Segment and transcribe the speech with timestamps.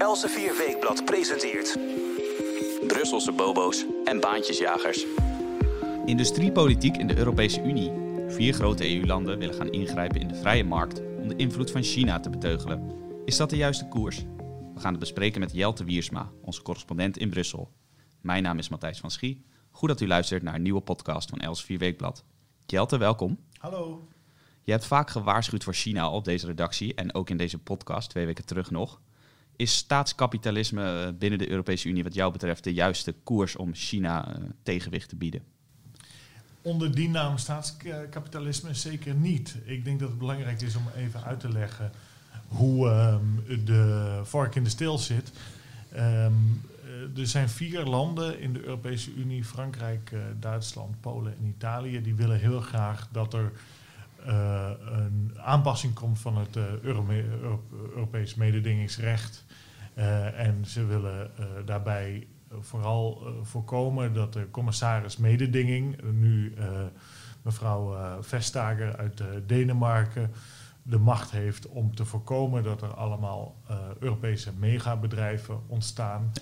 [0.00, 1.78] Elsevier Weekblad presenteert...
[2.86, 5.06] Brusselse bobo's en baantjesjagers.
[6.04, 7.92] Industriepolitiek in de Europese Unie.
[8.28, 12.20] Vier grote EU-landen willen gaan ingrijpen in de vrije markt om de invloed van China
[12.20, 12.92] te beteugelen.
[13.24, 14.16] Is dat de juiste koers?
[14.74, 17.72] We gaan het bespreken met Jelte Wiersma, onze correspondent in Brussel.
[18.20, 19.44] Mijn naam is Matthijs van Schie.
[19.70, 22.24] Goed dat u luistert naar een nieuwe podcast van Elsevier Weekblad.
[22.66, 23.38] Jelte, welkom.
[23.58, 24.08] Hallo.
[24.62, 28.26] Je hebt vaak gewaarschuwd voor China op deze redactie en ook in deze podcast, twee
[28.26, 29.00] weken terug nog.
[29.60, 34.28] Is staatskapitalisme eh, binnen de Europese Unie wat jou betreft de juiste koers om China
[34.28, 35.42] eh, tegenwicht te bieden?
[36.62, 39.56] Onder die naam staatskapitalisme zeker niet.
[39.64, 41.92] Ik denk dat het belangrijk is om even uit te leggen
[42.48, 45.32] hoe ehm, de vork in de steel zit.
[45.92, 46.32] Ehm,
[46.84, 52.14] eh, er zijn vier landen in de Europese Unie, Frankrijk, Duitsland, Polen en Italië, die
[52.14, 53.52] willen heel graag dat er
[54.24, 56.64] een aanpassing komt van het uh,
[57.94, 59.44] Europees mededingingsrecht.
[60.00, 61.30] Uh, en ze willen
[61.64, 62.26] daarbij
[62.60, 66.54] vooral voorkomen dat de commissaris mededinging, nu
[67.42, 70.30] mevrouw Vestager uit Denemarken,
[70.82, 73.56] de macht heeft om te voorkomen dat er allemaal
[73.98, 76.32] Europese megabedrijven ontstaan.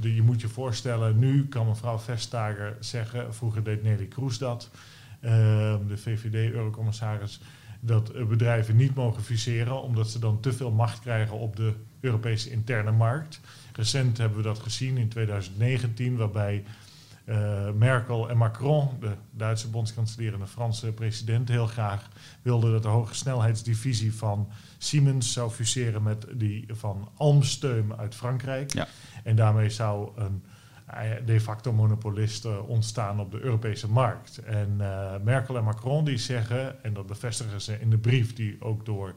[0.00, 4.70] De, je moet je voorstellen, nu kan mevrouw Vestager zeggen, vroeger deed Nelly Kroes dat.
[5.20, 7.40] Ehm, de VVD-eurocommissaris,
[7.80, 11.74] dat bedrijven niet mogen fuseren omdat ze dan te veel macht krijgen op de
[12.06, 13.40] Europese interne markt.
[13.72, 16.64] Recent hebben we dat gezien in 2019, waarbij
[17.24, 22.08] uh, Merkel en Macron, de Duitse bondskanselier en de Franse president, heel graag
[22.42, 24.48] wilden dat de hoge snelheidsdivisie van
[24.78, 28.72] Siemens zou fuseren met die van Almsteum uit Frankrijk.
[28.72, 28.86] Ja.
[29.24, 30.42] En daarmee zou een
[31.24, 34.38] de facto monopolisten ontstaan op de Europese markt.
[34.38, 38.56] En uh, Merkel en Macron die zeggen, en dat bevestigen ze in de brief die
[38.60, 39.14] ook door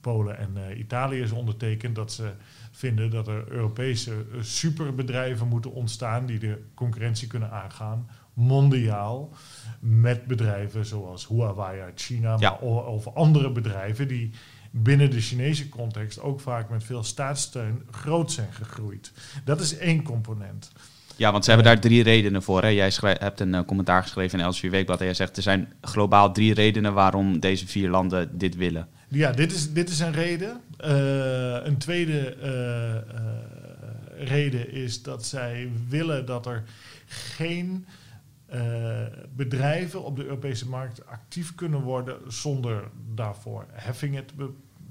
[0.00, 2.32] Polen en uh, Italië is ondertekend, dat ze
[2.70, 9.32] vinden dat er Europese uh, superbedrijven moeten ontstaan die de concurrentie kunnen aangaan, mondiaal,
[9.80, 12.50] met bedrijven zoals Huawei uit China, ja.
[12.50, 14.30] maar over andere bedrijven die
[14.70, 19.12] binnen de Chinese context ook vaak met veel staatssteun groot zijn gegroeid.
[19.44, 20.72] Dat is één component.
[21.16, 22.62] Ja, want ze hebben daar drie redenen voor.
[22.62, 22.68] Hè?
[22.68, 26.32] Jij hebt een uh, commentaar geschreven in Elsevier Weekblad en jij zegt er zijn globaal
[26.32, 28.88] drie redenen waarom deze vier landen dit willen.
[29.08, 30.60] Ja, dit is, dit is een reden.
[30.84, 36.64] Uh, een tweede uh, reden is dat zij willen dat er
[37.06, 37.86] geen
[39.34, 44.34] bedrijven op de Europese markt actief kunnen worden zonder daarvoor heffingen te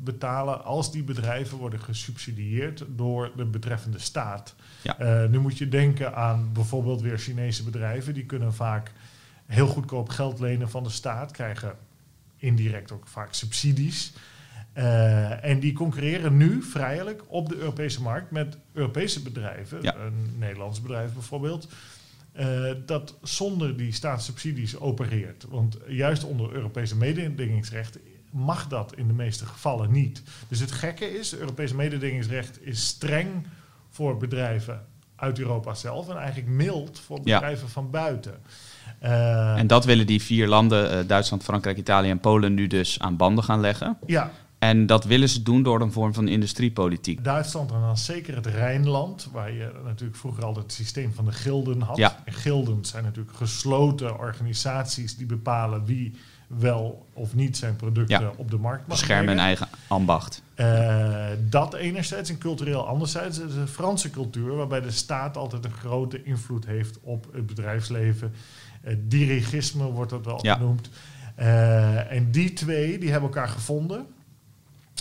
[0.03, 4.55] betalen als die bedrijven worden gesubsidieerd door de betreffende staat.
[4.81, 5.23] Ja.
[5.23, 8.13] Uh, nu moet je denken aan bijvoorbeeld weer Chinese bedrijven.
[8.13, 8.91] Die kunnen vaak
[9.45, 11.77] heel goedkoop geld lenen van de staat, krijgen
[12.37, 14.13] indirect ook vaak subsidies.
[14.77, 19.95] Uh, en die concurreren nu vrijelijk op de Europese markt met Europese bedrijven, ja.
[19.95, 21.67] een Nederlands bedrijf bijvoorbeeld,
[22.39, 25.45] uh, dat zonder die staatssubsidies opereert.
[25.49, 27.99] Want juist onder Europese mededingingsrecht
[28.31, 30.23] mag dat in de meeste gevallen niet.
[30.47, 33.47] Dus het gekke is, Europese mededingingsrecht is streng
[33.89, 38.41] voor bedrijven uit Europa zelf en eigenlijk mild voor bedrijven van buiten.
[39.03, 42.99] Uh, en dat willen die vier landen, uh, Duitsland, Frankrijk, Italië en Polen, nu dus
[42.99, 43.97] aan banden gaan leggen.
[44.05, 44.31] Ja.
[44.59, 47.23] En dat willen ze doen door een vorm van industriepolitiek.
[47.23, 51.31] Duitsland en dan zeker het Rijnland, waar je natuurlijk vroeger altijd het systeem van de
[51.31, 51.97] gilden had.
[51.97, 52.21] Ja.
[52.25, 56.13] En gilden zijn natuurlijk gesloten organisaties die bepalen wie
[56.47, 60.41] wel of niet zijn producten op de markt mag Beschermen een eigen ambacht.
[60.55, 63.37] Uh, dat enerzijds en cultureel anderzijds.
[63.37, 67.45] Het is een Franse cultuur waarbij de staat altijd een grote invloed heeft op het
[67.45, 68.33] bedrijfsleven.
[68.87, 70.89] Uh, dirigisme wordt dat wel genoemd.
[71.39, 74.07] Uh, en die twee die hebben elkaar gevonden.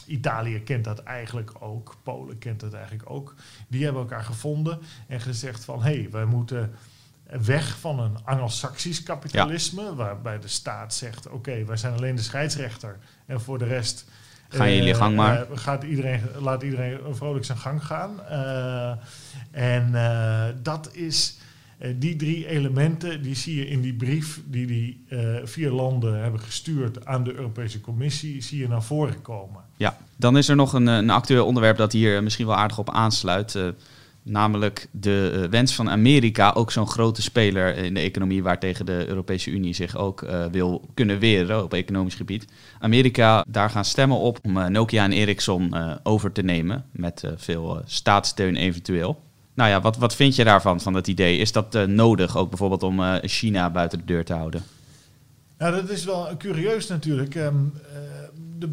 [0.06, 3.34] Italië kent dat eigenlijk ook, Polen kent dat eigenlijk ook.
[3.68, 6.74] Die hebben elkaar gevonden en gezegd van hé, hey, wij moeten
[7.44, 12.98] weg van een Anglo-Saxisch kapitalisme, waarbij de staat zegt: oké, wij zijn alleen de scheidsrechter
[13.26, 14.04] en voor de rest.
[14.48, 15.50] Ga je jullie gang eh, maar.
[15.50, 18.20] Uh, gaat iedereen, laat iedereen vrolijk zijn gang gaan.
[19.50, 19.92] En
[20.62, 21.38] dat is.
[21.96, 25.04] Die drie elementen die zie je in die brief die die
[25.44, 29.62] vier landen hebben gestuurd aan de Europese Commissie, zie je naar voren komen.
[29.76, 32.90] Ja, dan is er nog een, een actueel onderwerp dat hier misschien wel aardig op
[32.90, 33.58] aansluit.
[34.22, 39.04] Namelijk de wens van Amerika, ook zo'n grote speler in de economie, waar tegen de
[39.08, 42.46] Europese Unie zich ook wil kunnen weren op economisch gebied.
[42.80, 48.56] Amerika, daar gaan stemmen op om Nokia en Ericsson over te nemen, met veel staatssteun
[48.56, 49.24] eventueel.
[49.56, 51.38] Nou ja, wat, wat vind je daarvan, van dat idee?
[51.38, 54.62] Is dat nodig, ook bijvoorbeeld om China buiten de deur te houden?
[55.58, 57.34] Ja, dat is wel curieus natuurlijk.
[57.34, 57.72] Um,
[58.58, 58.68] de,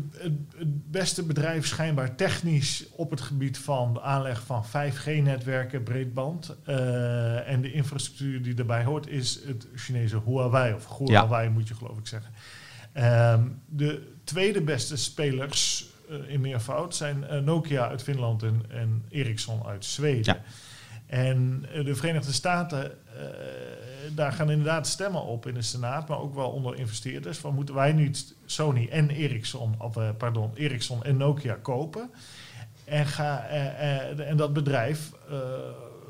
[0.58, 7.50] het beste bedrijf schijnbaar technisch op het gebied van de aanleg van 5G-netwerken, breedband uh,
[7.50, 11.98] en de infrastructuur die daarbij hoort, is het Chinese Huawei, of Huawei moet je geloof
[11.98, 12.32] ik zeggen.
[13.40, 19.06] Um, de tweede beste spelers uh, in meervoud zijn uh, Nokia uit Finland en, en
[19.10, 20.34] Ericsson uit Zweden.
[20.34, 20.42] Ja.
[21.06, 22.92] En de Verenigde Staten
[24.16, 27.38] daar gaan inderdaad stemmen op in de Senaat, maar ook wel onder investeerders.
[27.38, 32.10] Van moeten wij niet Sony en Ericsson, of uh, pardon, Ericsson en Nokia kopen?
[32.86, 35.12] En, ga, uh, en dat bedrijf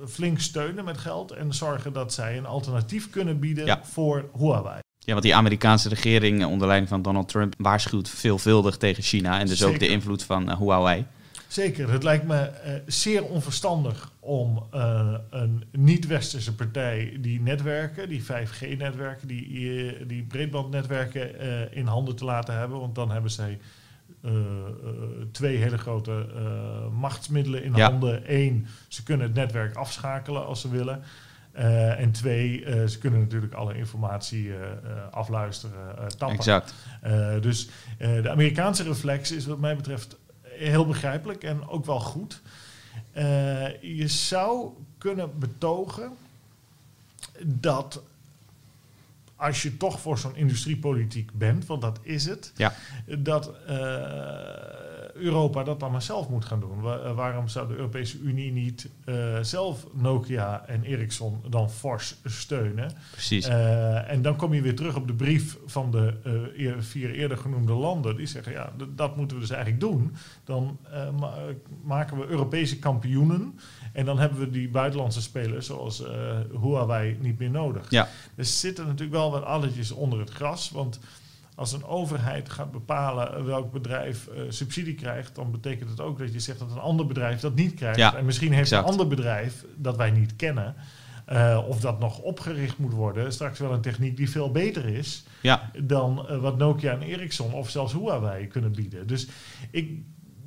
[0.08, 4.80] flink steunen met geld en zorgen dat zij een alternatief kunnen bieden voor Huawei.
[5.00, 9.48] Ja, want die Amerikaanse regering onder leiding van Donald Trump waarschuwt veelvuldig tegen China en
[9.48, 11.06] dus ook de invloed van Huawei.
[11.54, 18.24] Zeker, het lijkt me uh, zeer onverstandig om uh, een niet-westerse partij die netwerken, die
[18.24, 21.42] 5G-netwerken, die, uh, die breedbandnetwerken
[21.72, 22.80] in handen te laten hebben.
[22.80, 23.60] Want dan hebben zij
[25.32, 26.28] twee hele grote
[26.92, 27.90] machtsmiddelen in ja.
[27.90, 28.22] handen.
[28.26, 31.02] Eén, ze kunnen het netwerk afschakelen als ze willen.
[31.98, 34.52] en twee, ze kunnen natuurlijk alle informatie
[35.12, 36.38] afluisteren, tappen.
[36.38, 36.74] Exact.
[37.42, 40.18] dus de Amerikaanse reflex is wat mij betreft
[40.64, 42.42] heel begrijpelijk en ook wel goed.
[43.18, 46.12] Uh, je zou kunnen betogen
[47.46, 48.02] dat
[49.36, 52.74] als je toch voor zo'n industriepolitiek bent, want dat is het, ja.
[53.18, 53.76] dat uh,
[55.14, 56.78] Europa dat dan maar zelf moet gaan doen.
[56.86, 62.92] Eh, waarom zou de Europese Unie niet uh, zelf Nokia en Ericsson dan fors steunen?
[63.12, 63.48] Precies.
[63.48, 66.14] Uh, en dan kom je weer terug op de brief van de
[66.80, 68.16] vier eerder genoemde landen.
[68.16, 70.16] Die zeggen, ja, dat moeten we dus eigenlijk doen.
[70.44, 70.78] Dan
[71.20, 71.34] ma
[71.84, 73.60] maken we Europese kampioenen.
[73.94, 76.04] En dan hebben we die buitenlandse spelers, zoals
[76.62, 77.90] Huawei, niet meer nodig.
[77.90, 78.08] Ja.
[78.36, 81.00] Er zitten natuurlijk wel wat alletjes onder het gras, want
[81.56, 86.34] als een overheid gaat bepalen welk bedrijf uh, subsidie krijgt, dan betekent het ook dat
[86.34, 87.98] je zegt dat een ander bedrijf dat niet krijgt.
[87.98, 88.84] Ja, en misschien heeft exact.
[88.84, 90.76] een ander bedrijf dat wij niet kennen,
[91.32, 95.24] uh, of dat nog opgericht moet worden, straks wel een techniek die veel beter is
[95.42, 95.70] ja.
[95.84, 99.08] dan uh, wat Nokia en Ericsson of zelfs Huawei kunnen bieden.
[99.08, 99.28] Dus
[99.72, 100.02] ik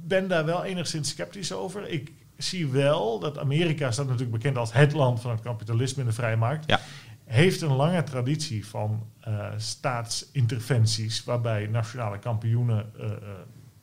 [0.04, 1.88] ben daar wel enigszins sceptisch over.
[1.88, 6.08] Ik zie wel dat Amerika staat natuurlijk bekend als het land van het kapitalisme in
[6.08, 6.64] de vrije markt.
[6.66, 6.80] Ja
[7.26, 13.10] heeft een lange traditie van uh, staatsinterventies, waarbij nationale kampioenen uh, uh,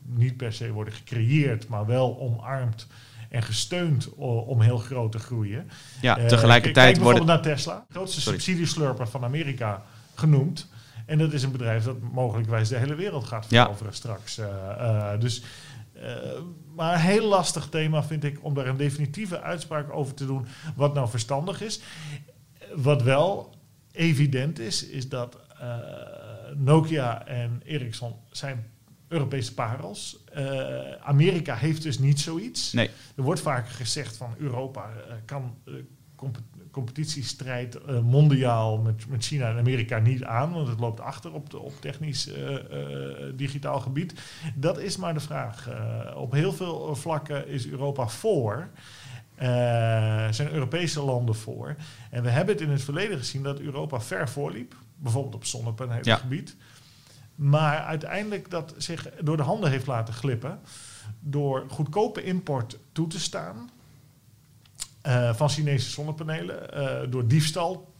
[0.01, 2.87] niet per se worden gecreëerd, maar wel omarmd
[3.29, 5.69] en gesteund om heel groot te groeien.
[6.01, 7.45] Ja, tegelijkertijd kijk bijvoorbeeld worden...
[7.45, 9.83] naar Tesla, de grootste subsidieslurper van Amerika
[10.15, 10.69] genoemd.
[11.05, 13.97] En dat is een bedrijf dat mogelijkwijs de hele wereld gaat veroveren ja.
[13.97, 14.39] straks.
[15.19, 15.43] dus,
[16.75, 20.45] maar een heel lastig thema vind ik om daar een definitieve uitspraak over te doen
[20.75, 21.81] wat nou verstandig is
[22.75, 23.55] wat wel
[23.91, 25.75] evident is, is dat uh,
[26.55, 28.71] Nokia en Ericsson zijn
[29.07, 30.23] Europese parels.
[30.37, 32.73] Uh, Amerika heeft dus niet zoiets.
[32.73, 32.89] Nee.
[33.15, 35.57] Er wordt vaak gezegd van Europa uh, kan
[36.15, 36.37] comp
[36.71, 41.59] competitiestrijd mondiaal met, met China en Amerika niet aan, want het loopt achter op, de,
[41.59, 42.29] op technisch
[43.35, 44.13] digitaal gebied.
[44.55, 45.69] Dat is maar de vraag.
[46.15, 48.69] op heel veel vlakken is Europa voor.
[49.41, 49.47] Uh,
[50.31, 51.75] zijn Europese landen voor.
[52.09, 56.55] En we hebben het in het verleden gezien dat Europa ver voorliep, bijvoorbeeld op zonnepaneelgebied.
[56.57, 56.65] Ja.
[57.35, 60.59] Maar uiteindelijk dat zich door de handen heeft laten glippen
[61.19, 63.69] door goedkope import toe te staan
[65.07, 67.93] uh, van Chinese zonnepanelen, uh, door diefstal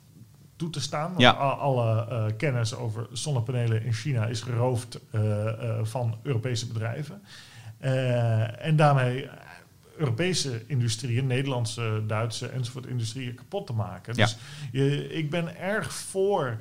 [0.55, 1.13] toe te staan.
[1.17, 1.31] Ja.
[1.31, 5.00] Alle uh, kennis over zonnepanelen in China is geroofd
[5.81, 7.24] van Europese bedrijven.
[8.60, 9.29] en daarmee
[9.97, 14.15] Europese industrieën, Nederlandse, Duitse enzovoort industrieën kapot te maken.
[14.15, 14.25] Ja.
[14.25, 14.38] Dus
[14.71, 16.57] je, ik ben erg voor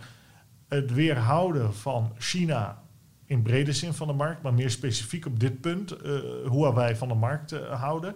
[0.68, 2.82] het weerhouden van China
[3.26, 6.96] in brede zin van de markt, maar meer specifiek op dit punt, uh, hoe wij
[6.96, 8.14] van de markt uh, houden.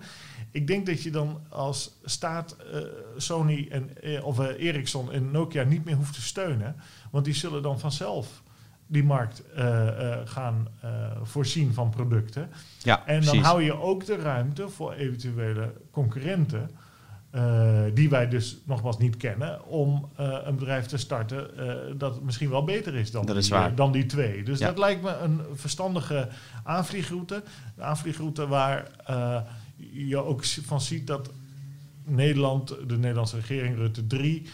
[0.51, 2.81] Ik denk dat je dan als staat uh,
[3.17, 6.77] Sony en, of Ericsson en Nokia niet meer hoeft te steunen,
[7.11, 8.43] want die zullen dan vanzelf
[8.87, 10.91] die markt uh, uh, gaan uh,
[11.23, 12.51] voorzien van producten.
[12.79, 13.47] Ja, en dan precies.
[13.47, 16.71] hou je ook de ruimte voor eventuele concurrenten,
[17.95, 21.51] die wij dus nogmaals niet kennen, om een bedrijf te starten
[21.99, 24.43] dat misschien wel beter is dan, dat die, dan die twee.
[24.43, 24.67] Dus Ja.
[24.67, 26.29] dat lijkt me een verstandige
[26.65, 27.43] aanvliegroute.
[27.77, 28.91] Een aanvliegroute waar
[29.93, 31.31] je ook van ziet dat
[32.05, 34.47] Nederland, de Nederlandse regering, Rutte 3,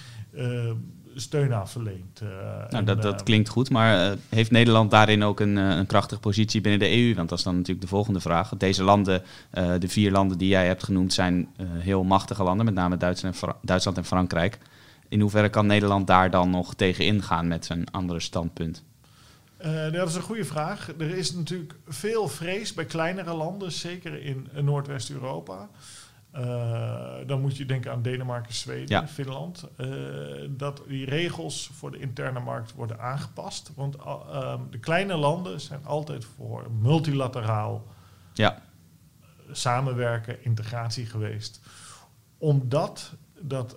[1.14, 2.20] steun aan verleent.
[2.22, 2.28] Uh,
[2.70, 6.20] Nou, dat, dat uh, klinkt goed, maar uh, heeft Nederland daarin ook een, een krachtige
[6.20, 7.14] positie binnen de EU?
[7.14, 8.52] Want dat is dan natuurlijk de volgende vraag.
[8.56, 9.22] Deze landen,
[9.78, 13.40] de vier landen die jij hebt genoemd, zijn heel machtige landen, met name Duitsland en,
[13.40, 14.58] Fra Duitsland en Frankrijk.
[15.08, 18.82] In hoeverre kan Nederland daar dan nog tegen ingaan met zijn andere standpunt?
[19.64, 20.88] Uh, dat is een goede vraag.
[20.98, 25.68] Er is natuurlijk veel vrees bij kleinere landen, zeker in Noordwest-Europa.
[26.36, 29.68] Uh, dan moet je denken aan Denemarken, Zweden, Finland.
[29.76, 29.88] Uh,
[30.50, 33.72] dat die regels voor de interne markt worden aangepast.
[33.74, 37.86] Want uh, de kleine landen zijn altijd voor multilateraal
[38.32, 38.62] ja.
[39.50, 41.60] samenwerken, integratie geweest.
[42.38, 43.76] Omdat dat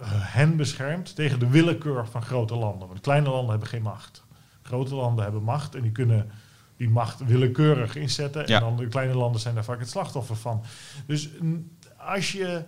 [0.00, 2.88] hen beschermt tegen de willekeur van grote landen.
[2.88, 4.24] Want kleine landen hebben geen macht.
[4.62, 6.30] Grote landen hebben macht en die kunnen
[6.82, 8.46] die macht willekeurig inzetten.
[8.46, 10.62] En dan de kleine landen zijn daar vaak het slachtoffer van.
[11.06, 11.28] Dus
[11.96, 12.62] als je.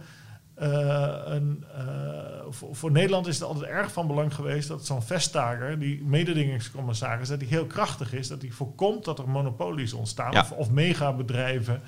[0.62, 5.02] Uh, een, uh, voor, voor, Nederland is het altijd erg van belang geweest dat zo'n
[5.02, 10.38] Vestager, die mededingingscommissaris, dat die heel krachtig is, dat die voorkomt dat er monopolies ontstaan
[10.38, 11.82] of, of megabedrijven.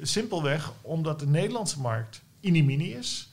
[0.00, 3.32] Simpelweg omdat de Nederlandse markt inimini is.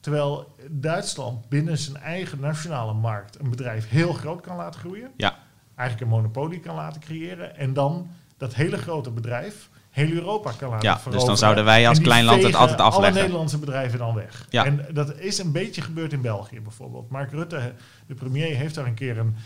[0.00, 5.10] Terwijl Duitsland binnen zijn eigen nationale markt een bedrijf heel groot kan laten groeien.
[5.16, 5.33] Ja.
[5.76, 7.56] Eigenlijk een monopolie kan laten creëren.
[7.56, 11.88] En dan dat hele grote bedrijf heel Europa kan laten ja, Dus dan zouden wij
[11.88, 13.12] als klein land het altijd afleggen.
[13.12, 14.46] alle Nederlandse bedrijven dan weg.
[14.50, 14.64] Ja.
[14.64, 17.10] En dat is een beetje gebeurd in België bijvoorbeeld.
[17.10, 17.72] Mark Rutte,
[18.06, 19.36] de premier, heeft daar een keer een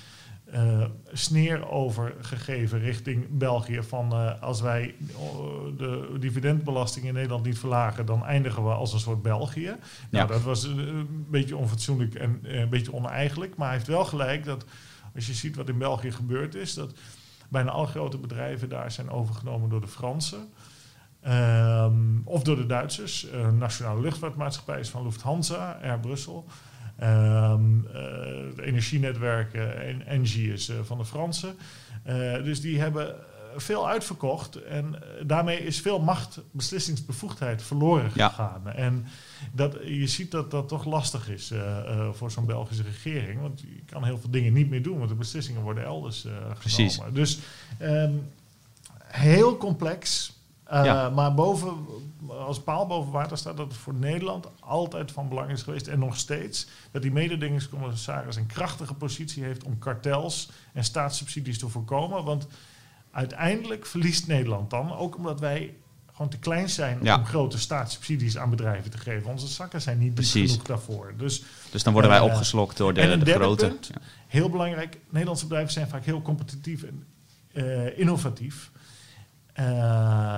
[0.54, 3.82] uh, sneer over gegeven richting België.
[3.82, 5.16] Van uh, als wij uh,
[5.76, 9.66] de dividendbelasting in Nederland niet verlagen, dan eindigen we als een soort België.
[9.66, 9.76] Nou,
[10.11, 10.26] ja.
[10.26, 13.56] Dat was een beetje onfatsoenlijk en een beetje oneigenlijk.
[13.56, 14.64] Maar hij heeft wel gelijk dat
[15.18, 16.92] als je ziet wat in België gebeurd is, dat
[17.48, 20.48] bijna alle grote bedrijven daar zijn overgenomen door de Fransen.
[21.28, 23.26] Um, of door de Duitsers.
[23.58, 26.46] Nationale Luchtvaartmaatschappij is van Lufthansa, Air Brussel.
[27.02, 31.56] Um, uh, de energienetwerken en Engie is uh, van de Fransen.
[32.44, 33.14] Dus die hebben
[33.56, 38.62] veel uitverkocht en daarmee is veel macht, beslissingsbevoegdheid verloren gegaan.
[38.64, 38.72] Ja.
[38.72, 39.06] En
[39.52, 41.52] dat, je ziet dat dat toch lastig is
[42.12, 45.14] voor zo'n Belgische regering, want je kan heel veel dingen niet meer doen, want de
[45.14, 46.26] beslissingen worden elders
[46.59, 46.95] Precies.
[46.95, 47.14] genomen.
[47.14, 47.38] Dus
[47.83, 48.30] um,
[49.04, 50.33] heel complex.
[50.73, 51.87] Uh, Maar boven,
[52.28, 55.99] als paal boven water staat dat het voor Nederland altijd van belang is geweest en
[55.99, 62.25] nog steeds dat die mededingingscommissaris een krachtige positie heeft om kartels en staatssubsidies te voorkomen.
[62.25, 62.47] Want
[63.11, 65.76] uiteindelijk verliest Nederland dan, ook omdat wij
[66.18, 69.30] gewoon te klein zijn om grote staatssubsidies aan bedrijven te geven.
[69.30, 70.50] Onze zakken zijn niet Precies.
[70.50, 71.12] genoeg daarvoor.
[71.16, 73.66] Dus, dus dan worden wij uh, opgeslokt door de, en de grote.
[73.66, 74.00] Punt, ja.
[74.26, 77.04] Heel belangrijk, Nederlandse bedrijven zijn vaak heel competitief en
[77.52, 78.70] uh, innovatief.
[79.58, 79.64] Uh,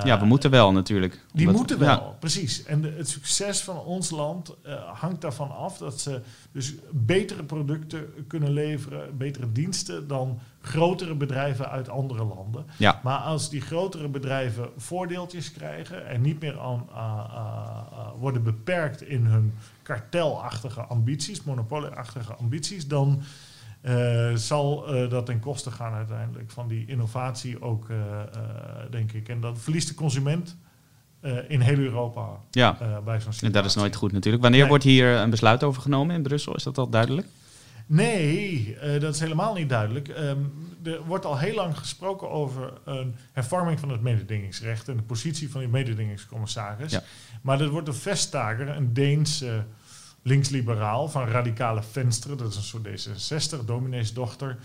[0.04, 1.26] ja, we moeten wel natuurlijk.
[1.32, 2.64] Die moeten wel, precies.
[2.64, 6.20] En de, het succes van ons land uh, hangt daarvan af dat ze
[6.52, 12.67] dus betere producten kunnen leveren, betere diensten dan grotere bedrijven uit andere landen.
[12.76, 13.00] Ja.
[13.02, 19.26] Maar als die grotere bedrijven voordeeltjes krijgen en niet meer aan, uh, worden beperkt in
[19.26, 23.23] hun kartelachtige ambities, monopolieachtige ambities, dan
[23.83, 27.97] uh, zal uh, dat ten koste gaan uiteindelijk van die innovatie ook, uh,
[28.90, 29.29] denk ik.
[29.29, 30.57] En dat verliest de consument
[31.49, 32.73] in heel Europa ja.
[33.05, 33.47] bij zo'n situatie.
[33.47, 34.43] En dat is nooit goed natuurlijk.
[34.43, 36.55] Wanneer wordt hier een besluit over genomen in Brussel?
[36.55, 37.26] Is dat al duidelijk?
[37.92, 40.09] Nee, dat is helemaal niet duidelijk.
[40.09, 45.02] Um, er wordt al heel lang gesproken over een hervorming van het mededingingsrecht en de
[45.02, 46.92] positie van die mededingingscommissaris.
[46.92, 47.02] Ja.
[47.42, 49.64] Maar dat wordt door Vestager, een Deense
[50.23, 54.56] linksliberaal van radicale vensteren, dat is een soort D66, domineesdochter,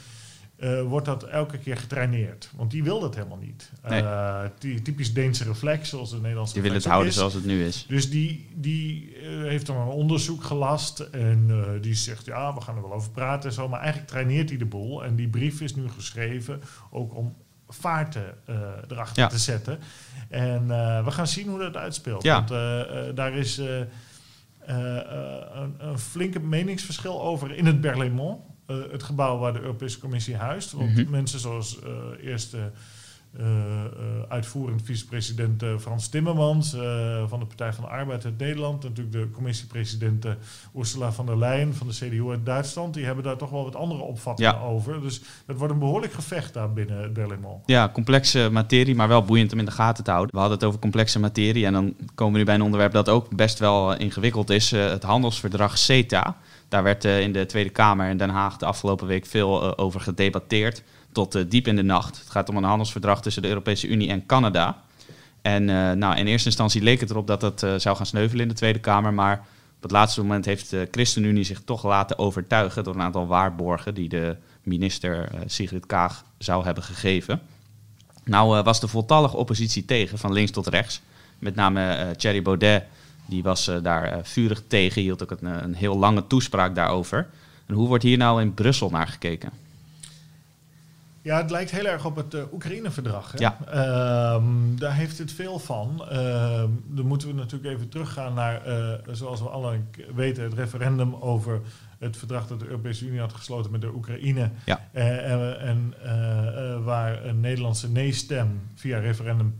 [0.57, 2.49] uh, wordt dat elke keer getraineerd.
[2.55, 3.71] Want die wil dat helemaal niet.
[3.87, 4.01] Nee.
[4.01, 7.65] Uh, die typisch Deense reflex, zoals de Nederlandse Die wil het houden zoals het nu
[7.65, 7.85] is.
[7.87, 12.75] Dus die, die uh, heeft dan een onderzoek gelast en die zegt, ja, we gaan
[12.75, 13.67] er wel over praten en zo.
[13.69, 15.03] Maar eigenlijk traineert hij de boel.
[15.03, 17.35] En die brief is nu geschreven ook om
[17.67, 18.35] vaarten
[18.87, 19.27] erachter ja.
[19.27, 19.79] te zetten.
[20.29, 20.67] En
[21.05, 22.23] we gaan zien hoe dat uitspeelt.
[22.23, 22.35] Ja.
[22.35, 23.61] Want daar is...
[24.65, 28.41] Eh, eh, een, een, flinke meningsverschil over in het Berlaymont.
[28.67, 30.71] Uh, het gebouw waar de Europese Commissie huist.
[30.71, 31.09] Want mhm.
[31.09, 31.79] mensen zoals
[32.21, 32.71] eerste
[33.39, 33.45] uh,
[34.27, 36.69] uitvoerend vicepresident Frans Timmermans
[37.27, 38.83] van de Partij van de Arbeid uit Nederland.
[38.83, 40.25] Natuurlijk de commissiepresident
[40.77, 42.93] Ursula von der Leyen van de CDU uit Duitsland.
[42.93, 45.01] Die hebben daar toch wel wat andere opvattingen over.
[45.01, 47.63] Dus het wordt een behoorlijk gevecht daar binnen het Berlaymont.
[47.65, 50.33] Ja, complexe materie, maar wel boeiend om in de gaten te houden.
[50.33, 53.09] We hadden het over complexe materie en dan komen we nu bij een onderwerp dat
[53.09, 54.71] ook best wel ingewikkeld is.
[54.71, 56.37] het handelsverdrag CETA.
[56.69, 60.83] Daar werd in de Tweede Kamer in Den Haag de afgelopen week veel over gedebatteerd
[61.11, 62.17] tot uh, diep in de nacht.
[62.17, 64.83] Het gaat om een handelsverdrag tussen de Europese Unie en Canada.
[65.41, 65.65] En
[65.99, 68.79] nou, in eerste instantie leek het erop dat dat zou gaan sneuvelen in de Tweede
[68.79, 69.13] Kamer.
[69.13, 69.37] Maar
[69.75, 73.93] op het laatste moment heeft de ChristenUnie zich toch laten overtuigen door een aantal waarborgen
[73.93, 77.41] die de minister Sigrid Kaag zou hebben gegeven.
[78.23, 81.01] Nou was de voltallige oppositie tegen, van links tot rechts.
[81.39, 82.83] Met name Thierry Baudet,
[83.25, 87.27] die was daar vurig tegen, hield ook een, een heel lange toespraak daarover.
[87.65, 89.49] En hoe wordt hier nou in Brussel naar gekeken?
[91.21, 93.39] Ja, het lijkt heel erg op het uh, Oekraïne-verdrag.
[93.39, 93.57] Ja.
[93.67, 96.05] Ehm, daar heeft het veel van.
[96.09, 98.61] Ehm, dan moeten we natuurlijk even teruggaan naar,
[99.11, 99.79] zoals we alle
[100.15, 101.61] weten, het referendum over
[102.05, 104.51] het verdrag dat de Europese Unie had gesloten met de Oekraïne.
[104.65, 104.89] Ja.
[104.93, 105.93] Uh, en
[106.83, 109.57] waar een Nederlandse nee-stem via referendum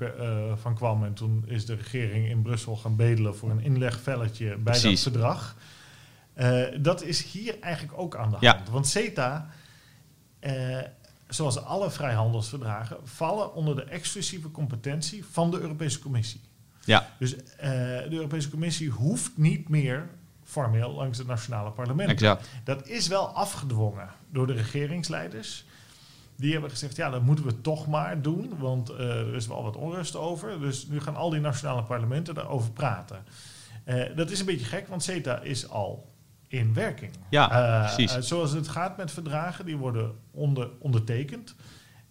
[0.56, 1.04] van kwam.
[1.04, 5.56] En toen is de regering in Brussel gaan bedelen voor een inlegvelletje bij dat verdrag.
[6.82, 8.66] dat is hier eigenlijk ook aan de hand.
[8.66, 8.72] Ja.
[8.72, 9.50] Want CETA
[11.28, 16.42] zoals alle vrijhandelsverdragen, vallen onder de exclusieve competentie van de Europese Commissie.
[16.84, 17.10] Ja.
[17.20, 20.10] Dus uh, de Europese Commissie hoeft niet meer
[20.46, 22.10] formeel langs het nationale parlement.
[22.10, 22.50] Exact.
[22.64, 25.66] Dat is wel afgedwongen door de regeringsleiders.
[26.38, 29.64] Die hebben gezegd, ja, dat moeten we toch maar doen, want uh, er is wel
[29.64, 30.60] wat onrust over.
[30.60, 33.24] Dus nu gaan al die nationale parlementen daarover praten.
[33.86, 36.14] Uh, dat is een beetje gek, want CETA is al
[36.48, 37.12] in werking.
[37.30, 38.28] Ja, uh, precies.
[38.28, 41.56] Zoals het gaat met verdragen, die worden onder, ondertekend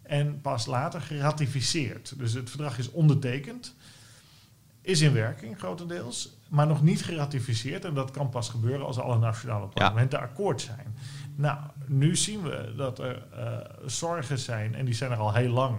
[0.02, 2.18] en pas later geratificeerd.
[2.18, 3.74] Dus het verdrag is ondertekend,
[4.84, 7.84] is in werking grotendeels, maar nog niet geratificeerd.
[7.84, 10.24] En dat kan pas gebeuren als alle nationale parlementen ja.
[10.24, 10.96] akkoord zijn.
[11.34, 13.46] Nou, nu zien we dat er uh,
[13.86, 15.78] zorgen zijn, en die zijn er al heel lang,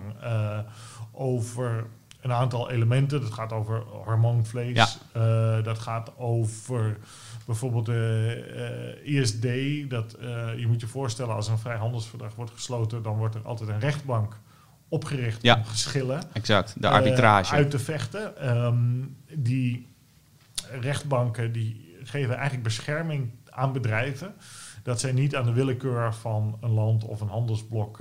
[1.12, 1.86] over
[2.22, 3.22] een aantal elementen.
[3.22, 5.62] Dat gaat over hormoonvlees, ja.
[5.62, 6.98] dat gaat over
[7.46, 9.46] bijvoorbeeld de ISD,
[9.90, 10.16] dat
[10.58, 14.40] je moet je voorstellen als een vrijhandelsverdrag wordt gesloten, dan wordt er altijd een rechtbank
[14.90, 17.52] opgericht ja, om geschillen exact, de arbitrage.
[17.54, 18.56] Uh, uit te vechten.
[18.66, 19.88] Um, die
[20.82, 24.34] rechtbanken die geven eigenlijk bescherming aan bedrijven.
[24.84, 28.00] Dat zij niet aan de willekeur van een land of een handelsblok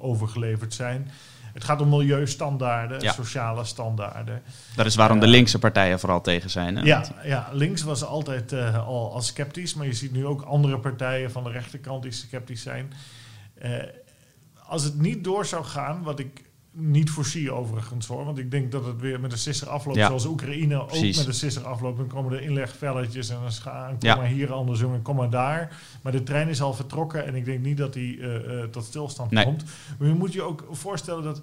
[0.00, 1.10] overgeleverd zijn.
[1.52, 3.12] Het gaat om milieustandaarden, Ja.
[3.12, 4.42] sociale standaarden.
[4.76, 5.32] Dat is waarom de Ja.
[5.32, 6.76] linkse partijen vooral tegen zijn.
[6.76, 6.82] Hè?
[6.82, 10.78] Ja, ja, links was altijd eh, al, al sceptisch, maar je ziet nu ook andere
[10.78, 12.92] partijen van de rechterkant die sceptisch zijn.
[13.54, 13.70] Eh,
[14.70, 18.72] als het niet door zou gaan, wat ik niet voorzie overigens hoor, want ik denk
[18.72, 21.10] dat het weer met een sisser afloopt, Ja, zoals Oekraïne precies.
[21.10, 21.98] ook met een sisser afloopt.
[21.98, 24.16] Dan komen er inlegvelletjes en dan gaan, kom Ja.
[24.16, 25.80] maar hier andersom en kom maar daar.
[26.02, 28.84] Maar de trein is al vertrokken en ik denk niet dat die eh, eh, tot
[28.84, 29.44] stilstand Nee.
[29.44, 29.64] komt.
[29.98, 31.42] Maar je moet je ook voorstellen dat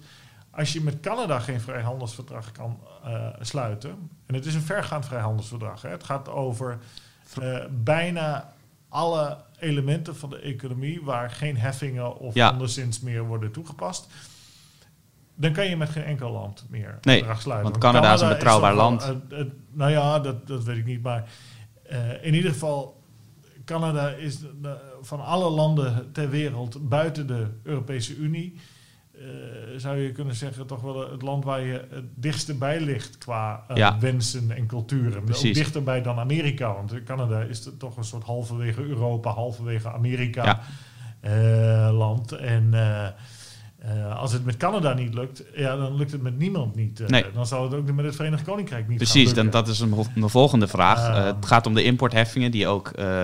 [0.51, 5.81] als je met Canada geen vrijhandelsverdrag kan eh, sluiten, en het is een vergaand vrijhandelsverdrag,
[5.81, 6.77] hè, het gaat over
[7.83, 8.53] bijna
[8.89, 12.49] alle elementen van de economie waar geen heffingen of Ja.
[12.49, 14.07] anderszins meer worden toegepast.
[15.35, 19.13] Dan kan je met geen enkel land meer Nee, want Canada is een betrouwbaar land.
[19.71, 21.01] nou ja, dat, dat weet ik niet.
[21.01, 21.29] Maar
[21.83, 23.01] eh, in ieder geval,
[23.65, 28.59] Canada is de- de- van alle landen ter wereld buiten de Europese Unie.
[29.19, 29.25] Eh,
[29.77, 33.63] zou je kunnen zeggen, toch wel het land waar je het dichtste bij ligt qua
[33.67, 33.99] eh, Ja.
[33.99, 35.17] wensen en culturen.
[35.19, 35.57] Ook Precies.
[35.57, 40.61] dichterbij dan Amerika, want Canada is het toch een soort halverwege Europa, halverwege Amerika Ja.
[41.19, 42.31] eh, land.
[42.31, 43.05] En eh,
[43.77, 46.99] eh, als het met Canada niet lukt, ja, dan lukt het met niemand niet.
[46.99, 47.25] Eh, Nee.
[47.33, 50.67] Dan zal het ook met het Verenigd Koninkrijk niet Precies, dan, dat is een, volgende
[50.67, 51.07] vraag.
[51.07, 53.23] Eh, het gaat om de importheffingen die ook eh,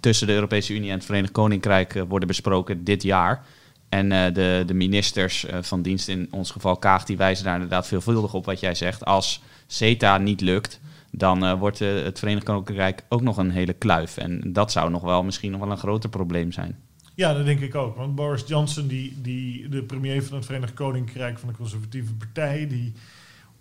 [0.00, 3.44] tussen de Europese Unie en het Verenigd Koninkrijk eh, worden besproken dit jaar.
[3.88, 7.54] En eh, de, de ministers eh, van dienst, in ons geval Kaag, die wijzen daar
[7.54, 9.04] inderdaad veelvuldig op wat jij zegt.
[9.04, 14.16] Als CETA niet lukt, dan eh, wordt het Verenigd Koninkrijk ook nog een hele kluif.
[14.16, 16.78] En dat zou nog wel misschien nog wel een groter probleem zijn.
[17.14, 17.96] Ja, dat denk ik ook.
[17.96, 22.66] Want Boris Johnson, die, die, de premier van het Verenigd Koninkrijk van de Conservatieve Partij,
[22.68, 22.92] die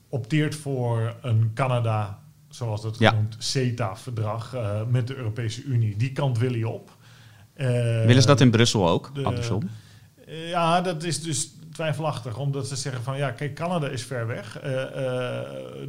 [0.10, 3.10] opteert voor een Canada, zoals dat Ja.
[3.10, 4.56] genoemd, CETA-verdrag
[4.90, 5.96] met de Europese Unie.
[5.98, 6.96] Die kant wil hij op.
[7.56, 9.12] Willen ze dat in Brussel ook?
[9.16, 9.70] de- Andersom?
[10.28, 14.60] Ja, dat is dus twijfelachtig, omdat ze zeggen van ja, kijk, Canada is ver weg.
[14.60, 14.92] Eh, eh,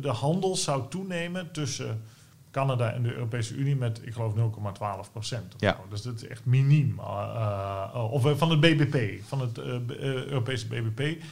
[0.01, 2.03] de handel zou toenemen tussen
[2.51, 5.55] Canada en de Europese Unie met, ik geloof, 0,12 procent.
[5.59, 5.77] Ja.
[5.91, 6.99] Dus dat is echt miniem.
[6.99, 9.59] eh, of van het BBP, van het
[9.99, 11.23] Europese BBP.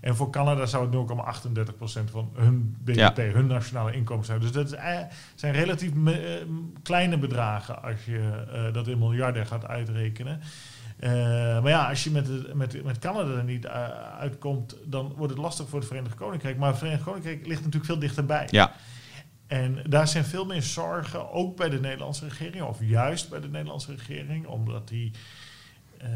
[0.00, 0.92] En voor Canada zou het
[1.70, 3.12] 0,38 procent van hun BBP, Ja.
[3.22, 4.40] hun nationale inkomen zijn.
[4.40, 4.76] Dus dat
[5.34, 5.90] zijn relatief
[6.82, 10.40] kleine bedragen als je dat in miljarden gaat uitrekenen.
[10.96, 11.10] Eh,
[11.62, 13.72] maar ja, als je met, met, met Canada er niet eh,
[14.18, 16.56] uitkomt, dan wordt het lastig voor het Verenigd Koninkrijk.
[16.58, 18.46] Maar het Verenigd Koninkrijk ligt natuurlijk veel dichterbij.
[18.50, 18.72] Ja,
[19.46, 23.48] En daar zijn veel meer zorgen, ook bij de Nederlandse regering, of juist bij de
[23.48, 25.10] Nederlandse regering, omdat die
[25.98, 26.08] eh,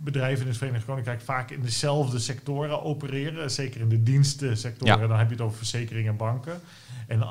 [0.00, 3.50] bedrijven in het Verenigd Koninkrijk vaak in dezelfde sectoren opereren.
[3.50, 5.06] Zeker in de dienstensectoren, Ja.
[5.06, 6.60] dan heb je het over verzekeringen en banken.
[7.06, 7.22] En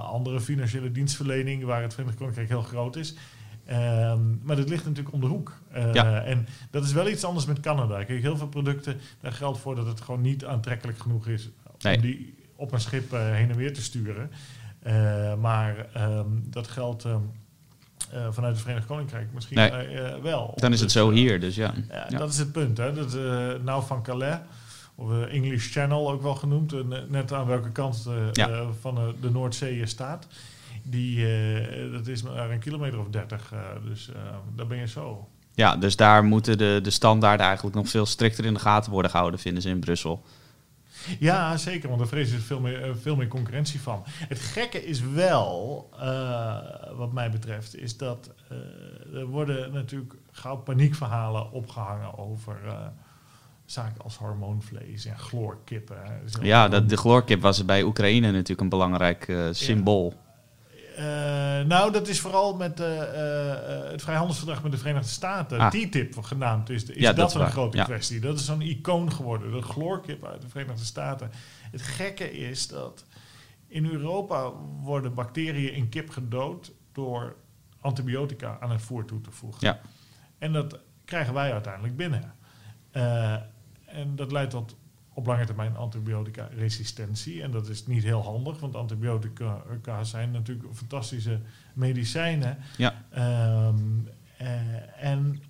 [0.00, 3.14] andere financiële dienstverlening waar het Verenigd Koninkrijk heel groot is.
[3.68, 5.52] Ehm, maar dat ligt natuurlijk om de hoek.
[5.70, 6.22] Eh, Ja.
[6.22, 8.04] En dat is wel iets anders met Canada.
[8.04, 11.96] Kijk, heel veel producten, daar geldt voor dat het gewoon niet aantrekkelijk genoeg is Nee.
[11.96, 14.30] om die op een schip eh, heen en weer te sturen.
[14.82, 17.20] Eh, maar ehm, dat geldt ehm,
[18.12, 20.20] eh, vanuit het Verenigd Koninkrijk misschien Nee.
[20.22, 20.52] wel.
[20.56, 21.74] Dan is het Dus, zo hier, dus ja.
[22.08, 22.18] ja.
[22.18, 22.76] Dat is het punt.
[22.78, 22.92] Hè.
[22.92, 23.12] Dat,
[23.64, 24.38] nou van Calais,
[24.94, 28.64] of English Channel ook wel genoemd, ne- net aan welke kant Ja.
[28.80, 30.26] van de Noordzee je staat.
[30.90, 34.22] Die, eh, dat is maar een kilometer of dertig, eh, dus eh,
[34.54, 35.28] daar ben je zo.
[35.54, 39.10] Ja, dus daar moeten de, de standaarden eigenlijk nog veel strikter in de gaten worden
[39.10, 40.24] gehouden, vinden ze in Brussel.
[41.18, 44.02] Ja, zeker, want daar vrezen ze veel meer, veel meer concurrentie van.
[44.06, 45.88] Het gekke is wel,
[46.96, 48.30] wat mij betreft, is dat
[49.14, 52.58] er worden natuurlijk gauw paniekverhalen opgehangen over
[53.64, 55.96] zaken als hormoonvlees en chloorkippen.
[56.02, 56.12] hè.
[56.12, 60.14] Heel Ja, dat, de chloorkip was bij Oekraïne natuurlijk een belangrijk symbool.
[61.66, 65.70] Nou, dat is vooral met eh, eh, eh, het vrijhandelsverdrag met de Verenigde Staten, Ah.
[65.70, 67.84] TTIP genaamd, is, is Ja, dat een grote ja.
[67.84, 68.20] kwestie.
[68.20, 71.30] Dat is zo'n icoon geworden, de chloorkip uit de Verenigde Staten.
[71.70, 73.04] Het gekke is dat
[73.66, 77.36] in Europa worden bacteriën in kip gedood door
[77.80, 79.66] antibiotica aan het voer toe te voegen.
[79.66, 79.80] Ja.
[80.38, 82.34] En dat krijgen wij uiteindelijk binnen.
[82.90, 83.32] Eh,
[83.86, 84.76] en dat leidt tot
[85.18, 87.42] op lange termijn antibiotica-resistentie.
[87.42, 91.40] En dat is niet heel handig, want antibiotica zijn natuurlijk fantastische
[91.72, 92.58] medicijnen.
[92.76, 93.04] Ja.
[93.10, 93.76] Ehm,
[94.36, 95.42] eh, en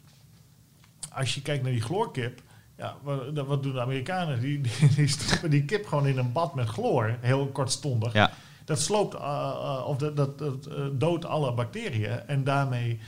[1.12, 2.42] als je kijkt naar die chloorkip,
[2.76, 4.40] ja, wat, doen de Amerikanen?
[4.40, 8.12] Die, die, die stoppen die kip gewoon in een bad met chloor, heel kortstondig.
[8.12, 8.30] Ja.
[8.64, 13.00] Dat sloopt, eh, eh, of dat, dat, dat eh, doodt alle bacteriën en daarmee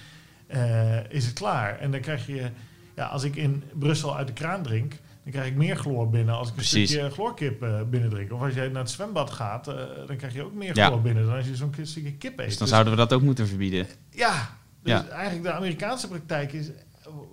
[0.47, 1.79] eh, is het klaar.
[1.79, 2.51] En dan krijg je,
[2.95, 6.35] ja, als ik in Brussel uit de kraan drink, dan krijg ik meer chloor binnen
[6.35, 6.91] als ik een Precies.
[6.91, 8.33] stukje chloorkip eh binnendrink.
[8.33, 9.75] Of als jij naar het zwembad gaat, eh,
[10.07, 10.87] dan krijg je ook meer Ja.
[10.87, 12.47] chloor binnen dan als je zo'n stukje kip eet.
[12.47, 13.87] Dus dan Dus- zouden we dat ook moeten verbieden.
[14.11, 14.49] ja,
[14.83, 15.09] dus Ja.
[15.09, 16.71] eigenlijk de Amerikaanse praktijk is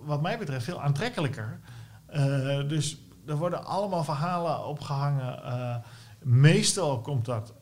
[0.04, 1.60] wat mij betreft veel aantrekkelijker.
[2.06, 5.42] Eh, dus er worden allemaal verhalen opgehangen.
[5.44, 5.76] Eh,
[6.22, 7.52] meestal komt dat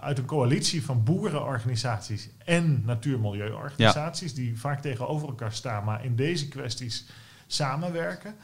[0.00, 4.34] uit een coalitie van boerenorganisaties en natuurmilieuorganisaties...
[4.34, 7.06] die vaak tegenover elkaar staan, maar in deze kwesties
[7.46, 8.34] samenwerken.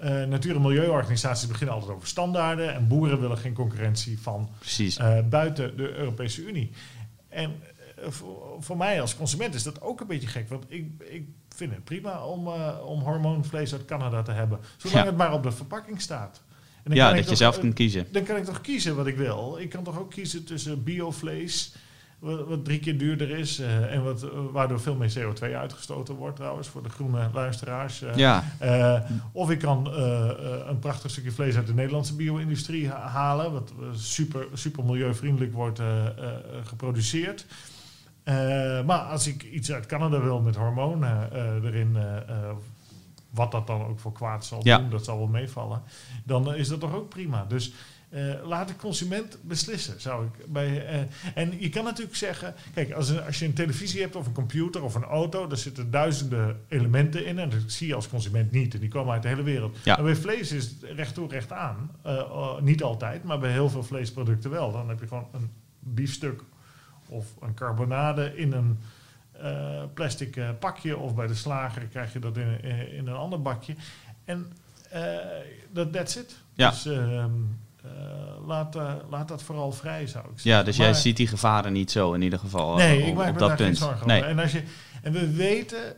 [0.00, 2.74] Eh, natuur- en milieuorganisaties beginnen altijd over standaarden...
[2.74, 4.50] en boeren willen geen concurrentie van
[4.96, 6.70] eh, buiten de Europese Unie.
[7.28, 7.54] En
[7.96, 10.48] eh, voor, voor mij als consument is dat ook een beetje gek.
[10.48, 12.48] Want ik, ik vind het prima om,
[12.86, 14.58] om hormoonvlees uit Canada te hebben.
[14.76, 15.06] Zolang Ja.
[15.06, 16.42] het maar op de verpakking staat.
[16.76, 18.06] En dan Ja, kan ik dat je toch, zelf kunt kiezen.
[18.12, 19.56] Dan kan ik toch kiezen wat ik wil.
[19.60, 21.72] Ik kan toch ook kiezen tussen biovlees...
[21.72, 21.82] Wat,
[22.18, 26.68] wat drie keer duurder is eh, en wat, waardoor veel meer CO2 uitgestoten wordt trouwens
[26.68, 28.02] voor de groene luisteraars.
[28.02, 28.16] eh.
[28.16, 29.00] Ja, Eh,
[29.32, 29.86] of ik kan
[30.68, 35.80] een prachtig stukje vlees uit de Nederlandse bio-industrie ha- halen, wat super, super milieuvriendelijk wordt
[36.64, 37.46] geproduceerd.
[38.86, 41.32] Maar als ik iets uit Canada wil met hormonen
[41.64, 41.96] erin,
[43.30, 44.78] wat dat dan ook voor kwaad zal Ja.
[44.78, 45.82] doen, dat zal wel meevallen,
[46.24, 47.44] dan is dat toch ook prima.
[47.48, 47.72] Dus
[48.08, 50.86] eh, laat de consument beslissen, zou ik bij.
[50.86, 51.00] eh,
[51.34, 54.32] en je kan natuurlijk zeggen, kijk, als, een- als je een televisie hebt of een
[54.32, 58.50] computer of een auto, daar zitten duizenden elementen in en dat zie je als consument
[58.50, 58.74] niet.
[58.74, 59.76] En die komen uit de hele wereld.
[59.84, 59.94] Ja.
[59.94, 61.90] Maar bij vlees is het recht toe, recht aan.
[62.02, 64.72] Eh, oh, niet altijd, maar bij heel veel vleesproducten wel.
[64.72, 66.42] Dan heb je gewoon een biefstuk
[67.08, 68.78] of een carbonade in een
[69.94, 70.96] plastic pakje.
[70.96, 73.74] Of bij de slager krijg je dat in, in, een ander bakje.
[74.24, 74.52] En
[75.72, 76.36] dat that's it.
[76.54, 76.70] Ja.
[76.70, 77.24] Dus ehm, eh,
[78.46, 80.50] laat, eh, laat dat vooral vrij, zou ik zeggen.
[80.50, 83.16] ja dus jij ziet die gevaren niet zo in ieder geval Nee, eh, ik op,
[83.16, 83.78] maak op me dat daar geen punt.
[83.78, 84.18] zorgen Nee.
[84.18, 84.30] over.
[84.30, 84.62] En, als je,
[85.02, 85.94] en we weten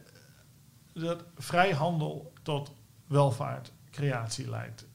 [0.95, 2.73] dat vrijhandel tot
[3.07, 4.87] welvaart, creatie leidt.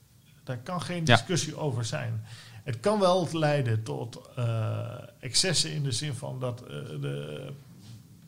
[0.44, 1.16] Daar kan geen Ja.
[1.16, 2.26] discussie over zijn.
[2.64, 4.78] Het kan wel leiden tot eh,
[5.20, 6.68] excessen in de zin van dat eh,
[7.02, 7.48] de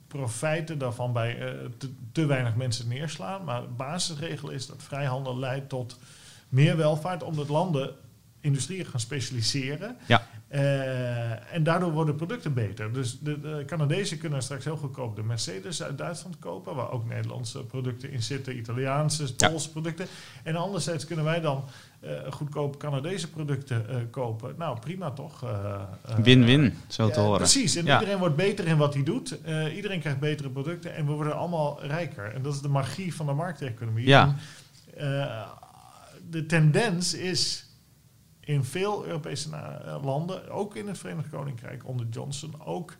[0.08, 3.44] profijten daarvan bij eh, te, te weinig mensen neerslaan.
[3.44, 5.98] Maar de basisregel is dat vrijhandel leidt tot
[6.48, 7.94] meer welvaart, omdat landen
[8.40, 9.96] industrieën gaan specialiseren.
[10.06, 10.26] Ja.
[10.48, 12.92] Eh, en daardoor worden producten beter.
[12.92, 17.06] Dus de, de Canadezen kunnen straks heel goedkoop de Mercedes uit Duitsland kopen, waar ook
[17.06, 19.48] Nederlandse producten in zitten, Italiaanse, Ja.
[19.48, 20.06] Poolse producten.
[20.42, 21.64] En anderzijds kunnen wij dan
[22.00, 24.54] eh, goedkoop Canadese producten eh, kopen.
[24.58, 25.46] Nou, prima toch?
[26.22, 27.38] Win-win, zo te horen.
[27.38, 27.98] Precies, en Ja.
[27.98, 29.38] iedereen wordt beter in wat hij doet.
[29.74, 32.34] Iedereen krijgt betere producten en we worden allemaal rijker.
[32.34, 34.06] En dat is de magie van de markteconomie.
[34.06, 34.34] Ja.
[34.96, 35.46] En,
[36.30, 37.67] de tendens is
[38.48, 42.96] in veel Europese eh, landen, ook in het Verenigd Koninkrijk onder Johnson, ook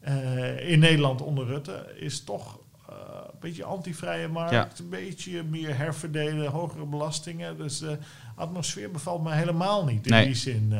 [0.00, 2.58] eh, in Nederland onder Rutte, is toch
[2.88, 2.94] eh,
[3.32, 4.68] een beetje antivrije markt, Ja.
[4.78, 7.56] een beetje meer herverdelen, hogere belastingen.
[7.56, 7.98] Dus de
[8.34, 10.24] atmosfeer bevalt me helemaal niet in Nee.
[10.26, 10.74] die zin.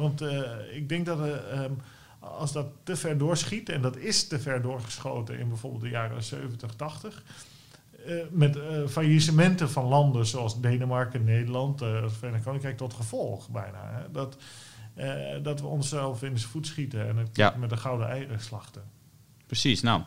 [0.00, 0.20] want
[0.72, 1.72] ik denk dat eh, ehm,
[2.20, 6.22] als dat te ver doorschiet, en dat is te ver doorgeschoten in bijvoorbeeld de jaren
[6.22, 7.22] 70, 80.
[8.06, 13.48] Eh, met eh, faillissementen van landen zoals Denemarken, Nederland, eh, het Verenigd Koninkrijk tot gevolg
[13.48, 13.78] bijna.
[13.92, 14.36] Hè, dat,
[15.42, 17.54] dat we onszelf in de voet schieten en het Ja.
[17.58, 18.82] met de gouden eieren slachten.
[19.46, 20.02] Precies, nou.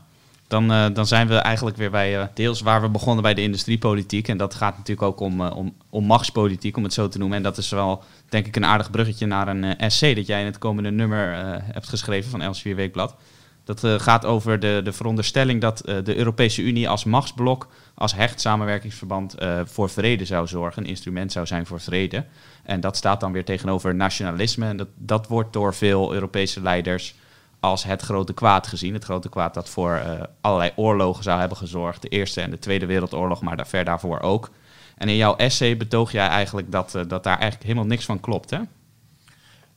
[0.47, 3.41] Dan, uh, dan zijn we eigenlijk weer bij uh, deels waar we begonnen bij de
[3.41, 4.27] industriepolitiek.
[4.27, 7.37] En dat gaat natuurlijk ook om, uh, om, om machtspolitiek, om het zo te noemen.
[7.37, 10.45] En dat is wel, denk ik, een aardig bruggetje naar een essay dat jij in
[10.45, 13.15] het komende nummer hebt geschreven van Elsevier Weekblad.
[13.63, 19.35] Dat gaat over de, de veronderstelling dat de Europese Unie als machtsblok, als hecht samenwerkingsverband
[19.63, 22.25] voor vrede zou zorgen, een instrument zou zijn voor vrede.
[22.63, 24.65] En dat staat dan weer tegenover nationalisme.
[24.65, 27.15] En dat, dat wordt door veel Europese leiders
[27.59, 28.93] als het grote kwaad gezien.
[28.93, 30.01] Het grote kwaad dat voor
[30.41, 32.01] allerlei oorlogen zou hebben gezorgd.
[32.01, 34.49] De Eerste en de Tweede Wereldoorlog, maar daar, ver daarvoor ook.
[34.97, 38.49] En in jouw essay betoog jij eigenlijk dat, dat daar eigenlijk helemaal niks van klopt,
[38.49, 38.59] hè?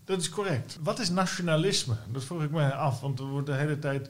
[0.04, 0.78] Dat is correct.
[0.82, 1.94] Wat is nationalisme?
[2.12, 4.08] Dat vroeg ik me af, want er wordt de hele tijd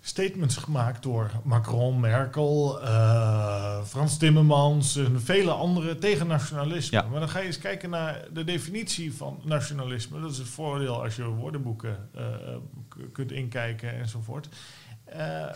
[0.00, 7.04] statements gemaakt door Macron, Merkel, uh, Frans Timmermans en vele anderen tegen nationalisme.
[7.10, 10.20] Maar dan ga je eens kijken naar de definitie van nationalisme.
[10.20, 12.22] Dat is het voordeel als je woordenboeken uh,
[13.12, 14.48] kunt inkijken enzovoort.
[15.16, 15.46] Uh,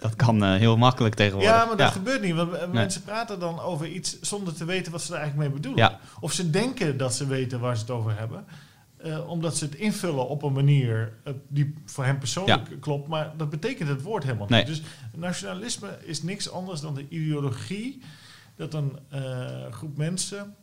[0.00, 1.50] dat kan heel makkelijk tegenwoordig.
[1.50, 2.34] Ja, maar dat gebeurt niet.
[2.34, 5.84] Want mensen praten dan over iets zonder te weten wat ze er eigenlijk mee bedoelen.
[5.84, 5.98] Ja.
[6.20, 8.44] Of ze denken dat ze weten waar ze het over hebben.
[9.04, 12.76] Uh, omdat ze het invullen op een manier uh, die voor hem persoonlijk ja.
[12.80, 13.08] klopt.
[13.08, 14.66] Maar dat betekent het woord helemaal niet.
[14.66, 14.82] Dus
[15.14, 18.02] nationalisme is niks anders dan de ideologie
[18.56, 20.54] dat een uh, groep mensen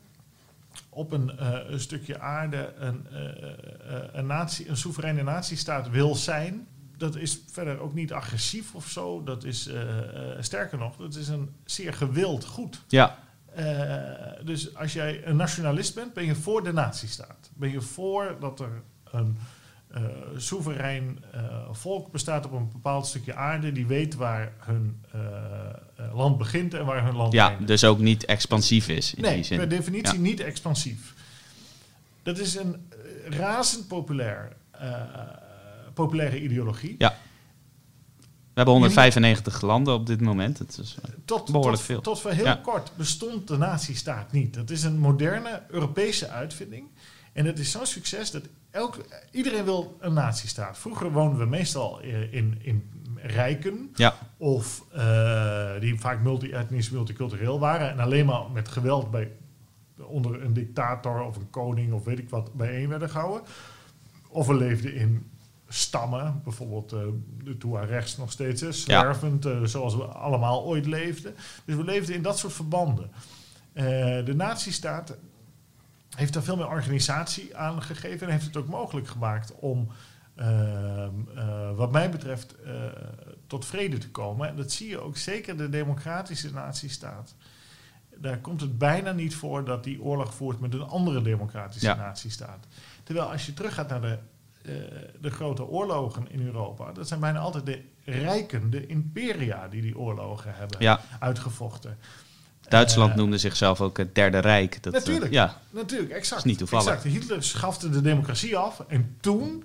[0.90, 1.32] op een,
[1.74, 3.06] een stukje aarde een,
[4.12, 6.68] een, natie, een soevereine natiestaat wil zijn.
[6.98, 9.24] Dat is verder ook niet agressief of zo.
[9.24, 9.70] Dat is
[10.40, 12.84] sterker nog, dat is een zeer gewild goed.
[12.88, 13.18] Ja.
[14.44, 17.37] Dus als jij een nationalist bent, ben je voor de natiestaat.
[17.58, 19.38] Ben je voor dat er een
[19.96, 20.02] uh,
[20.38, 21.42] soeverein uh,
[21.72, 25.02] volk bestaat op een bepaald stukje aarde die weet waar hun
[26.14, 27.68] land begint en waar hun land ja, eindigt.
[27.68, 29.58] dus ook niet expansief is in nee, die zin.
[29.58, 30.22] per definitie ja.
[30.22, 31.14] niet expansief.
[32.24, 32.90] Dat is een
[33.30, 34.56] razend populair,
[35.94, 36.96] populaire ideologie.
[36.98, 37.18] Ja.
[38.58, 40.60] We hebben 195 landen op dit moment.
[40.60, 42.02] Het is tot, behoorlijk tot, veel.
[42.02, 42.60] Tot voor heel ja.
[42.64, 44.54] kort bestond de nazistaat niet.
[44.54, 46.88] Dat is een moderne Europese uitvinding.
[47.38, 48.98] En het is zo'n succes dat elk,
[49.32, 50.78] iedereen wil een nazistaat.
[50.78, 52.00] Vroeger woonden we meestal
[52.32, 53.90] in, in rijken.
[53.96, 54.16] Ja.
[54.38, 57.90] Of uh, die vaak multi-etnisch, multicultureel waren.
[57.90, 59.32] En alleen maar met geweld bij,
[59.98, 63.48] onder een dictator of een koning of weet ik wat bijeen werden gehouden.
[64.30, 65.32] Of we leefden in
[65.68, 67.00] stammen, bijvoorbeeld uh,
[67.44, 69.52] de Tuaregs nog steeds, hè, zwervend, ja.
[69.52, 71.36] uh, zoals we allemaal ooit leefden.
[71.66, 73.12] Dus we leefden in dat soort verbanden.
[74.26, 75.18] De nazistaat
[76.18, 79.88] heeft daar veel meer organisatie aan gegeven en heeft het ook mogelijk gemaakt om,
[81.76, 82.56] wat mij betreft,
[83.48, 84.48] tot vrede te komen.
[84.48, 87.36] En dat zie je ook zeker de democratische nazistaat.
[88.16, 91.96] Daar komt het bijna niet voor dat die oorlog voert met een andere democratische ja.
[91.96, 92.68] nazistaat.
[93.04, 94.18] Terwijl als je teruggaat naar de
[94.68, 94.74] uh,
[95.22, 99.98] de grote oorlogen in Europa, dat zijn bijna altijd de rijken, de imperia die die
[99.98, 101.02] oorlogen hebben ja.
[101.20, 101.98] uitgevochten.
[102.70, 104.84] Duitsland uh, noemde zichzelf ook het Derde Rijk.
[104.84, 105.58] Dat, natuurlijk, uh, ja.
[105.70, 106.40] natuurlijk, exact.
[106.40, 106.88] is niet toevallig.
[106.88, 107.04] Exact.
[107.04, 109.64] Hitler schafte de democratie af en toen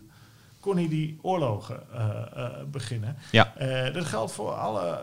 [0.61, 1.81] kon hij die oorlogen
[2.71, 3.17] beginnen.
[3.31, 3.53] Ja.
[3.93, 5.01] dat geldt voor alle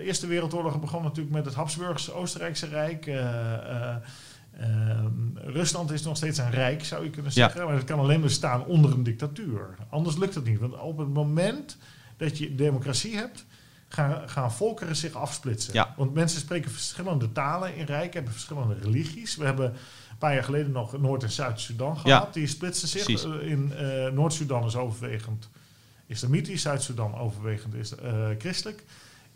[0.00, 3.10] Eerste Wereldoorlogen begon natuurlijk met het Habsburgse Oostenrijkse Rijk.
[4.60, 7.60] Um, Rusland is nog steeds een rijk, zou je kunnen zeggen.
[7.60, 7.66] Ja.
[7.66, 9.74] Maar het kan alleen bestaan onder een dictatuur.
[9.90, 10.58] Anders lukt het niet.
[10.58, 11.76] Want op het moment
[12.16, 13.44] dat je democratie hebt,
[13.92, 15.74] gaan, gaan volkeren zich afsplitsen.
[15.74, 15.94] Ja.
[15.96, 19.36] Want mensen spreken verschillende talen in rijken, hebben verschillende religies.
[19.36, 19.70] We hebben
[20.10, 22.26] een paar jaar geleden nog Noord- en Zuid-Sudan gehad.
[22.26, 22.32] Ja.
[22.32, 23.04] Die splitsen zich.
[23.04, 23.24] Precies.
[23.40, 25.48] In uh, Noord-Sudan is overwegend
[26.06, 28.84] islamitisch, Zuid-Sudan overwegend is, uh, christelijk.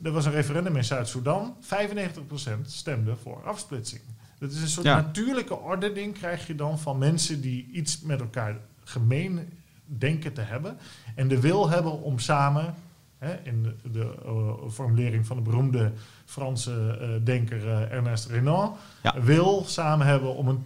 [0.03, 1.57] Er was een referendum in Zuid-Soedan.
[1.61, 4.01] 95% stemde voor afsplitsing.
[4.38, 5.01] Dat is een soort Ja.
[5.01, 9.49] natuurlijke ordening krijg je dan van mensen die iets met elkaar gemeen
[9.85, 10.79] denken te hebben.
[11.14, 12.75] En de wil hebben om samen,
[13.18, 15.92] hè, in de, de uh, formulering van de beroemde
[16.24, 19.14] Franse uh, denker uh, Ernest Renan, Ja.
[19.20, 20.64] wil samen hebben om een,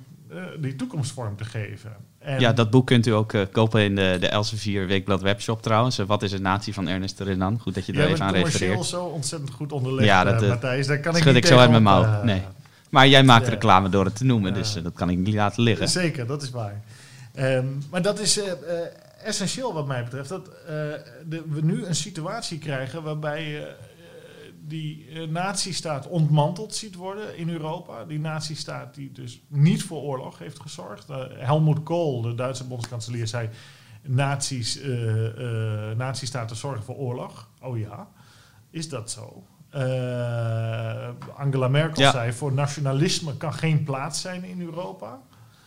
[0.61, 1.93] die toekomstvorm te geven.
[2.19, 5.63] En Ja, dat boek kunt u ook eh, kopen in de, de Elsevier Weekblad webshop
[5.63, 5.99] trouwens.
[5.99, 7.59] Eh, Wat is een natie van Ernest Renan?
[7.61, 8.89] Goed dat je daar jij even aan commercieel refereert.
[8.91, 10.87] zo ontzettend goed onderlegd, Ja, ja, dat, eh, Matthijs.
[10.87, 12.03] Daar kan ik schud ik zo uit mijn mouw.
[12.05, 12.43] eh, Nee.
[12.91, 13.51] Maar jij maakt Ja.
[13.51, 14.59] reclame door het te noemen, Ja.
[14.59, 15.89] dus eh, dat kan ik niet laten liggen.
[15.89, 16.81] Zeker, dat is waar.
[17.35, 18.57] Ehm, maar dat is eh, eh,
[19.23, 20.29] essentieel wat mij betreft.
[20.29, 20.75] Dat eh,
[21.27, 23.73] de, we nu een situatie krijgen waarbij eh,
[24.61, 28.05] die eh, nazistaat ontmanteld ziet worden in Europa.
[28.05, 31.09] Die nazistaat die dus niet voor oorlog heeft gezorgd.
[31.39, 33.49] Helmut Kohl, de Duitse bondskanselier, zei...
[34.03, 34.81] Nazi's,
[35.97, 37.49] nazistaten zorgen voor oorlog.
[37.61, 38.09] Oh ja,
[38.71, 39.45] is dat zo?
[41.37, 42.11] Angela Merkel Ja.
[42.11, 45.21] zei, voor nationalisme kan geen plaats zijn in Europa.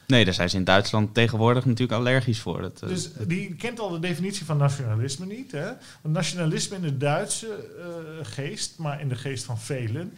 [0.08, 2.62] Nee, daar zijn ze in Duitsland tegenwoordig natuurlijk allergisch voor.
[2.62, 5.52] Dat, eh, Dus die kent al de definitie van nationalisme niet.
[5.52, 5.66] Hè?
[6.02, 7.48] Want nationalisme in de Duitse
[7.80, 7.86] eh,
[8.26, 10.14] geest, maar in de geest van velen,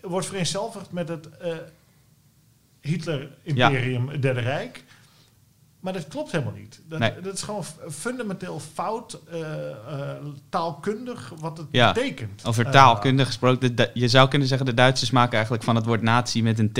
[0.00, 1.52] wordt vereenzelvigd met het eh,
[2.80, 4.84] Hitler-imperium, Derde Rijk.
[5.80, 6.80] Maar dat klopt helemaal niet.
[6.88, 7.20] Dat, Nee.
[7.22, 9.20] dat is gewoon fundamenteel fout,
[10.48, 11.92] taalkundig, wat het Ja.
[11.92, 12.44] betekent.
[12.44, 16.42] Over taalkundig gesproken, je zou kunnen zeggen de Duitsers maken eigenlijk van het woord nazi
[16.42, 16.78] met een T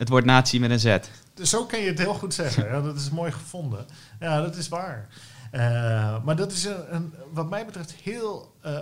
[0.00, 0.98] het woord nazi met een Z.
[1.34, 2.64] Dus zo kan je het heel goed zeggen.
[2.64, 3.86] Ja, dat is mooi gevonden.
[4.20, 5.08] Ja, dat is waar.
[5.50, 8.78] Eh, maar dat is een, een, wat mij betreft heel eh,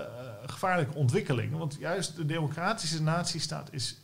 [0.46, 1.57] gevaarlijke ontwikkeling.
[1.57, 4.00] Want juist de democratische natiestaat is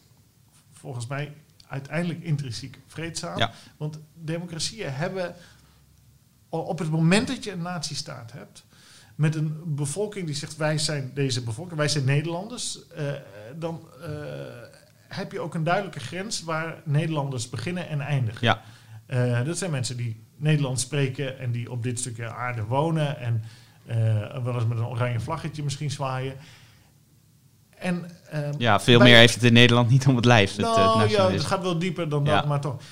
[0.73, 1.33] volgens mij
[1.69, 3.39] uiteindelijk intrinsiek vreedzaam.
[3.39, 3.53] Ja.
[3.77, 5.35] Want democratieën hebben
[6.49, 8.65] op het moment dat je een natiestaat hebt,
[9.15, 13.13] met een bevolking die zegt wij zijn deze bevolking, wij zijn Nederlanders, eh,
[13.57, 13.89] dan
[15.15, 18.47] heb je ook een duidelijke grens waar Nederlanders beginnen en eindigen.
[18.47, 18.63] Ja.
[19.07, 23.43] Eh, dat zijn mensen die Nederlands spreken en die op dit stukje aarde wonen en
[23.87, 26.37] eh, wel eens met een oranje vlaggetje misschien zwaaien.
[27.79, 31.01] En, ehm, Ja, veel meer heeft het in Nederland niet om het lijf, het, nou
[31.01, 32.37] het ja, het gaat wel dieper dan Ja.
[32.37, 32.83] dat, maar toch.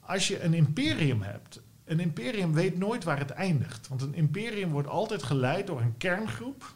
[0.00, 3.88] Als je een imperium hebt, een imperium weet nooit waar het eindigt.
[3.88, 6.74] Want een imperium wordt altijd geleid door een kerngroep.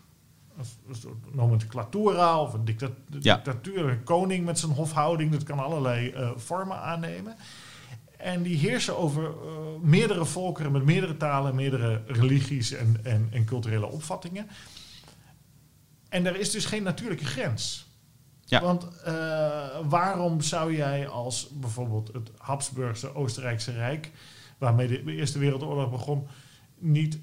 [0.59, 2.77] Een soort nomenclatura of een
[3.21, 3.35] Ja.
[3.35, 5.31] dictatuur, een koning met zijn hofhouding.
[5.33, 7.37] Dat kan allerlei eh, vormen aannemen.
[8.17, 9.31] En die heersen over eh,
[9.81, 14.49] meerdere volkeren met meerdere talen, meerdere religies en, en, en culturele opvattingen.
[16.09, 17.87] En er is dus geen natuurlijke grens.
[18.45, 18.61] Ja.
[18.61, 19.15] Want eh,
[19.89, 24.11] waarom zou jij als bijvoorbeeld het Habsburgse Oostenrijkse Rijk,
[24.59, 26.27] waarmee de Eerste Wereldoorlog begon,
[26.79, 27.19] niet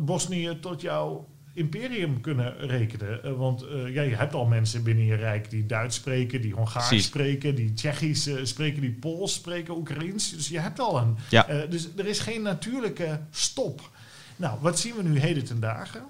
[0.00, 3.24] Bosnië tot jouw imperium kunnen rekenen?
[3.24, 6.54] Eh, want eh, ja, je hebt al mensen binnen je rijk die Duits spreken, die
[6.54, 7.06] Hongaars Precies.
[7.06, 10.30] spreken, die Tsjechisch eh, spreken, die Pools spreken, Oekraïens.
[10.30, 11.16] Dus je hebt al een.
[11.30, 11.66] Ja.
[11.70, 13.90] dus er is geen natuurlijke stop.
[14.36, 16.02] Nou, wat zien we nu heden ten dagen?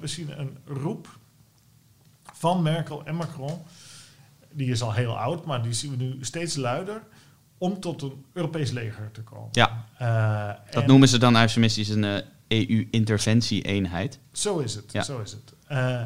[0.00, 1.18] We zien een roep
[2.32, 3.62] van Merkel en Macron.
[4.52, 7.02] Die is al heel oud, maar die zien we nu steeds luider.
[7.58, 9.48] Om tot een Europees leger te komen.
[9.52, 9.86] Ja,
[10.70, 14.18] dat en noemen ze dan eufemistisch een EU-interventie-eenheid.
[14.32, 14.92] Zo is het.
[14.92, 15.02] Ja.
[15.02, 15.54] Zo is het.
[15.66, 16.02] Eh,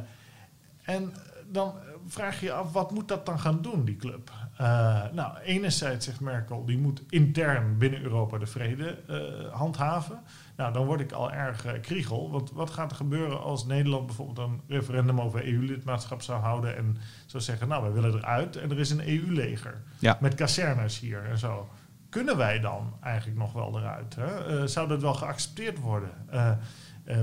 [0.82, 1.12] en
[1.52, 1.74] dan
[2.06, 4.30] vraag je je af, wat moet dat dan gaan doen, die club?
[4.56, 10.20] Eh, nou, enerzijds zegt Merkel, die moet intern binnen Europa de vrede eh, handhaven.
[10.56, 12.30] Nou, dan word ik al erg kriegel.
[12.30, 16.96] Want wat gaat er gebeuren als Nederland bijvoorbeeld een referendum over EU-lidmaatschap zou houden en
[17.26, 20.18] zou zeggen, nou, wij willen eruit en er is een EU-leger Ja.
[20.20, 21.68] met kazernes hier en zo.
[22.10, 24.14] Kunnen wij dan eigenlijk nog wel eruit?
[24.14, 24.60] Hè?
[24.60, 26.10] Eh, zou dat wel geaccepteerd worden?
[26.26, 26.56] Eh, eh,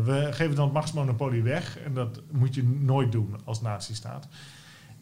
[0.06, 4.28] we geven dan het machtsmonopolie weg en dat moet je nooit doen als nazistaat.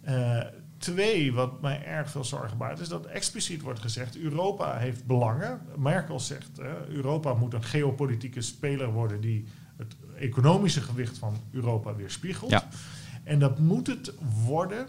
[0.01, 0.41] Eh
[0.77, 5.61] twee, wat mij erg veel zorgen baart, is dat expliciet wordt gezegd: Europa heeft belangen.
[5.77, 12.51] Merkel zegt: Europa moet een geopolitieke speler worden die het economische gewicht van Europa weerspiegelt.
[12.51, 12.67] Ja.
[13.23, 14.13] En dat moet het
[14.45, 14.87] worden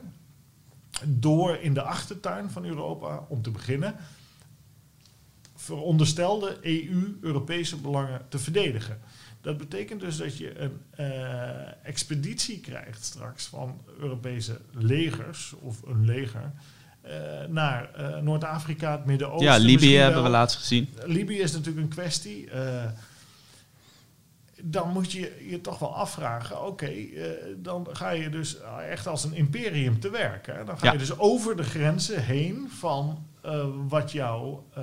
[1.05, 3.95] door in de achtertuin van Europa, om te beginnen,
[5.67, 9.01] veronderstelde EU-Europese belangen te verdedigen.
[9.41, 16.05] Dat betekent dus dat je een eh, expeditie krijgt straks van Europese legers of een
[16.05, 16.53] leger
[17.01, 17.13] eh,
[17.49, 19.47] naar eh, Noord-Afrika, het Midden-Oosten.
[19.47, 20.89] Ja, Libië hebben we laatst gezien.
[21.05, 22.49] Libië is natuurlijk een kwestie.
[24.63, 26.93] dan moet je je toch wel afvragen: oké,
[27.57, 28.57] dan ga je dus
[28.91, 30.47] echt als een imperium te werk.
[30.47, 30.65] Hè?
[30.65, 30.93] Dan ga Ja.
[30.93, 34.83] je dus over de grenzen heen van eh, wat jouw eh,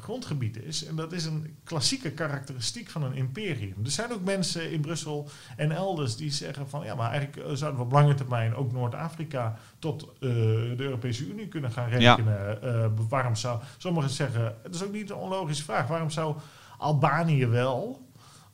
[0.00, 0.84] grondgebied is.
[0.84, 3.74] En dat is een klassieke karakteristiek van een imperium.
[3.84, 7.54] Er zijn ook mensen in Brussel en elders die zeggen van ja, maar eigenlijk eh,
[7.54, 12.14] zouden we op lange termijn ook Noord-Afrika tot de Europese Unie kunnen gaan Ja.
[12.14, 12.62] rekenen.
[12.62, 16.36] Eh, waarom zou sommigen zeggen, het is ook niet een onlogische vraag, waarom zou
[16.78, 18.03] Albanië wel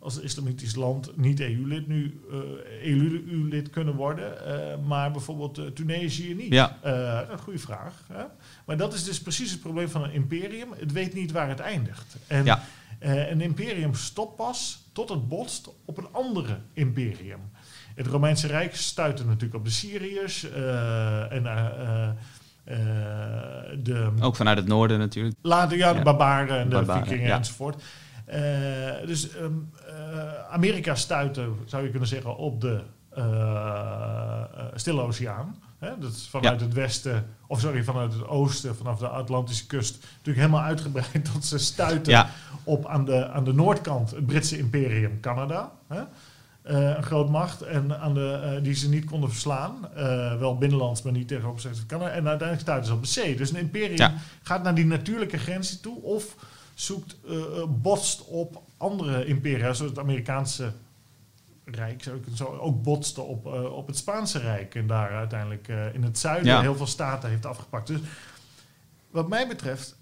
[0.00, 6.34] als islamitisch land niet EU-lid nu eh, EU-lid kunnen worden, eh, maar bijvoorbeeld eh, Tunesië
[6.34, 6.52] niet?
[6.52, 6.78] Ja.
[7.30, 8.04] Een goede vraag.
[8.12, 8.22] Hè?
[8.66, 10.68] Maar dat is dus precies het probleem van een imperium.
[10.76, 12.16] Het weet niet waar het eindigt.
[12.26, 12.62] En Ja.
[13.00, 17.40] een imperium stopt pas tot het botst op een andere imperium.
[17.94, 20.44] Het Romeinse Rijk stuitte natuurlijk op de Syriërs
[21.31, 21.42] en
[23.83, 25.37] de Ook vanuit het noorden natuurlijk.
[25.42, 26.04] Later, ja, de Ja.
[26.04, 27.37] barbaren en de Barbaren, vikingen ja.
[27.37, 27.83] enzovoort.
[28.31, 29.52] Eh, dus ehm,
[29.87, 34.42] eh, Amerika stuitte, zou je kunnen zeggen, op de eh,
[34.74, 35.56] Stille Oceaan.
[35.78, 35.90] Hè?
[35.98, 36.66] Dat is vanuit Ja.
[36.66, 41.44] het westen, of sorry, vanuit het oosten, vanaf de Atlantische kust, natuurlijk helemaal uitgebreid tot
[41.44, 42.31] ze stuiten Ja,
[42.64, 45.72] op aan de, aan de noordkant het Britse imperium Canada.
[45.88, 46.00] Hè?
[46.62, 49.88] een groot macht en aan de, die ze niet konden verslaan.
[50.38, 53.37] Wel binnenlands, maar niet tegenover kan En uiteindelijk stuiten ze op de zee.
[53.37, 54.14] Dus een imperium Ja.
[54.42, 56.37] gaat naar die natuurlijke grenzen toe of
[56.81, 60.72] zoekt, eh, eh, botst op andere imperia, zoals het Amerikaanse
[61.64, 64.74] Rijk, zou ik het zo, ook botste op, eh, op het Spaanse Rijk.
[64.74, 66.60] En daar uiteindelijk in het zuiden Ja.
[66.60, 67.87] heel veel staten heeft afgepakt.
[67.87, 68.00] Dus
[69.10, 69.98] wat mij betreft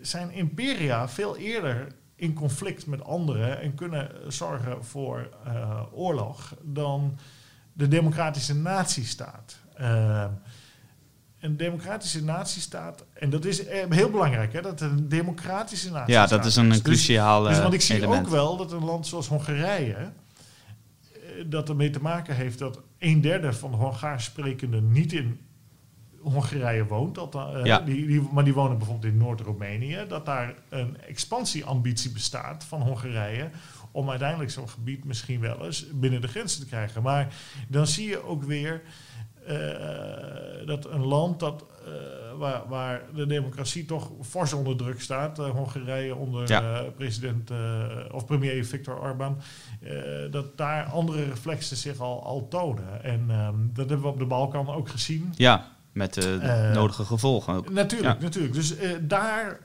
[0.00, 5.28] zijn imperia veel eerder in conflict met anderen en kunnen zorgen voor
[5.92, 7.18] oorlog dan
[7.72, 9.58] de democratische natiestaat.
[11.46, 16.28] Een democratische natiestaat, en dat is eh, heel belangrijk, hè, dat een democratische Ja, natiestaat
[16.28, 18.26] dat is een, een Dus- cruciaal dus want ik zie element.
[18.26, 23.20] ook wel dat een land zoals Hongarije, eh, dat ermee te maken heeft dat een
[23.20, 25.40] derde van de Hongaars sprekenden niet in
[26.20, 27.80] Hongarije woont, dat, eh, Ja.
[27.80, 33.50] die, die, maar die wonen bijvoorbeeld in Noord-Roemenië, dat daar een expansieambitie bestaat van Hongarije
[33.90, 37.02] om uiteindelijk zo'n gebied misschien wel eens binnen de grenzen te krijgen.
[37.02, 37.34] Maar
[37.68, 38.82] dan zie je ook weer
[40.66, 41.92] dat een land dat, eh,
[42.38, 46.62] waar, waar de democratie toch fors onder druk staat, eh, Hongarije onder Ja.
[46.80, 49.38] eh, president eh, of premier Viktor Orbán,
[49.80, 49.92] eh,
[50.30, 53.02] dat daar andere reflexen zich al, al tonen.
[53.04, 55.32] En ehm, dat hebben we op de Balkan ook gezien.
[55.36, 57.70] Ja, met de Eh, nodige gevolgen ook.
[57.70, 58.22] Natuurlijk, Ja.
[58.24, 58.54] natuurlijk.
[58.54, 59.60] Dus eh, daar,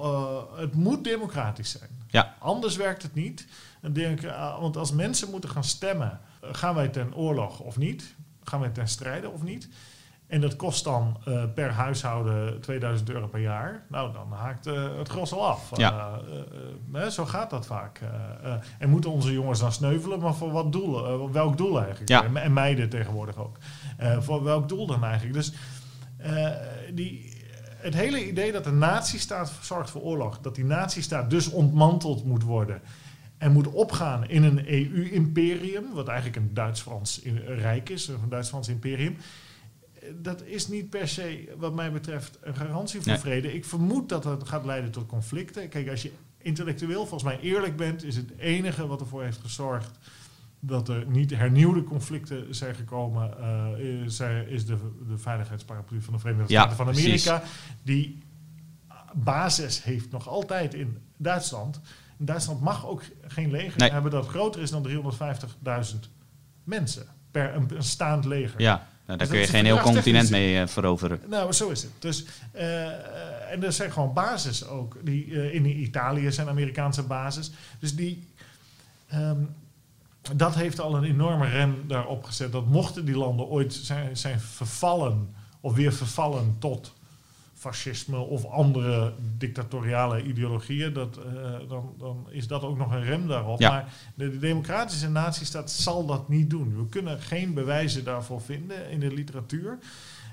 [0.00, 1.90] eh, het moet democratisch zijn.
[2.08, 2.34] Ja.
[2.38, 3.46] Anders werkt het niet.
[3.80, 8.14] Een democra- want als mensen moeten gaan stemmen, eh, gaan wij ten oorlog of niet?
[8.48, 9.68] Gaan wij ten strijde of niet?
[10.26, 13.84] En dat kost dan eh, per huishouden 2000 euro per jaar.
[13.88, 15.70] Nou, dan haakt eh, het gros al af.
[15.76, 16.20] Ja.
[16.92, 18.00] Eh, zo gaat dat vaak.
[18.78, 21.32] En moeten onze jongens dan sneuvelen, maar voor wat doel?
[21.32, 22.08] welk doel eigenlijk?
[22.08, 22.24] Ja.
[22.24, 23.58] En, en meiden tegenwoordig ook.
[24.18, 25.34] Voor welk doel dan eigenlijk?
[25.34, 25.52] Dus
[26.92, 27.44] die,
[27.76, 32.42] het hele idee dat de nazistaat zorgt voor oorlog, dat die nazistaat dus ontmanteld moet
[32.42, 32.80] worden
[33.38, 39.16] en moet opgaan in een EU-imperium, wat eigenlijk een Duits-Frans rijk is, een Duits-Frans imperium.
[40.22, 43.20] Dat is niet per se, wat mij betreft, een garantie voor Nee.
[43.20, 43.54] vrede.
[43.54, 45.68] Ik vermoed dat het gaat leiden tot conflicten.
[45.68, 49.98] Kijk, als je intellectueel volgens mij eerlijk bent, is het enige wat ervoor heeft gezorgd
[50.60, 54.76] dat er niet hernieuwde conflicten zijn gekomen, eh, is, is de,
[55.08, 57.42] de veiligheidsparaplu van de Verenigde Ja, Staten van Amerika,
[57.82, 58.18] die
[59.14, 61.80] basis heeft nog altijd in Duitsland.
[62.18, 63.90] En Duitsland mag ook geen leger Nee.
[63.90, 65.98] hebben dat groter is dan 350.000
[66.64, 68.60] mensen per een, een staand leger.
[68.60, 71.20] Ja, nou, daar dat kun je geen heel continent mee eh, veroveren.
[71.26, 71.92] Nou, zo is het.
[71.98, 74.96] Dus, eh, en er zijn gewoon bases ook.
[75.02, 77.50] Die, eh, in Italië zijn Amerikaanse bases.
[77.78, 78.24] Dus die,
[79.08, 79.40] ehm,
[80.34, 82.52] dat heeft al een enorme rem daarop gezet.
[82.52, 86.94] Dat mochten die landen ooit zijn, zijn vervallen of weer vervallen tot
[87.66, 93.28] fascisme of andere dictatoriale ideologieën, dat, eh, dan, dan is dat ook nog een rem
[93.28, 93.60] daarop.
[93.60, 93.70] Ja.
[93.70, 96.76] Maar de, de democratische natiestaat zal dat niet doen.
[96.76, 99.78] We kunnen geen bewijzen daarvoor vinden in de literatuur.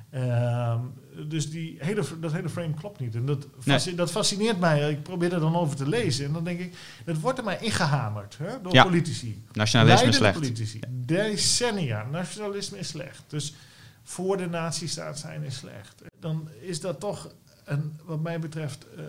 [0.10, 0.80] Ehm,
[1.28, 3.16] dus die hele, dat hele frame klopt niet.
[3.16, 3.48] En dat,
[3.96, 4.92] dat fascineert mij.
[4.92, 6.26] Ik probeer er dan over te lezen.
[6.26, 6.74] En dan denk ik,
[7.06, 8.84] het wordt er maar ingehamerd hè, door Ja.
[8.84, 9.44] politici.
[9.52, 10.40] Nationalisme is slecht.
[10.40, 10.80] politici.
[10.90, 12.06] Decennia.
[12.12, 13.24] Nationalisme is slecht.
[13.28, 13.54] Dus
[14.04, 16.02] voor de nazistaat zijn is slecht.
[16.20, 17.30] Dan is dat toch
[17.64, 19.04] een, wat mij betreft, eh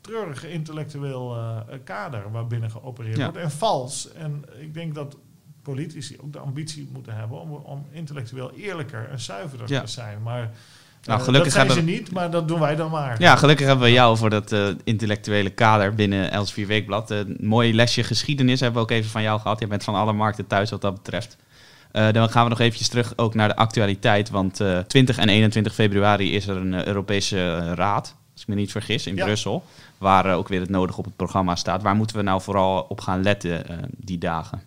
[0.00, 3.22] treurig intellectueel eh, kader waarbinnen geopereerd Ja.
[3.24, 3.38] wordt.
[3.38, 4.12] En vals.
[4.12, 5.16] En ik denk dat
[5.62, 9.80] politici ook de ambitie moeten hebben om, om intellectueel eerlijker en zuiverder Ja.
[9.80, 10.22] te zijn.
[10.22, 10.50] Maar
[11.02, 13.20] Nou, eh, gelukkig dat zijn hebben ze niet, maar dat doen wij dan maar.
[13.20, 17.10] Ja, gelukkig hebben we jou voor dat intellectuele kader binnen Elsevier Weekblad.
[17.10, 19.60] Een mooi lesje geschiedenis hebben we ook even van jou gehad.
[19.60, 21.36] Je bent van alle markten thuis wat dat betreft.
[21.90, 24.30] Eh, dan gaan we nog eventjes terug ook naar de actualiteit.
[24.30, 28.48] Want eh 20 en 21 februari is er een eh, Europese eh, raad, als ik
[28.48, 29.24] me niet vergis, in Ja.
[29.24, 29.64] Brussel.
[29.98, 31.82] Waar eh, ook weer het nodige op het programma staat.
[31.82, 34.62] Waar moeten we nou vooral op gaan letten eh, die dagen?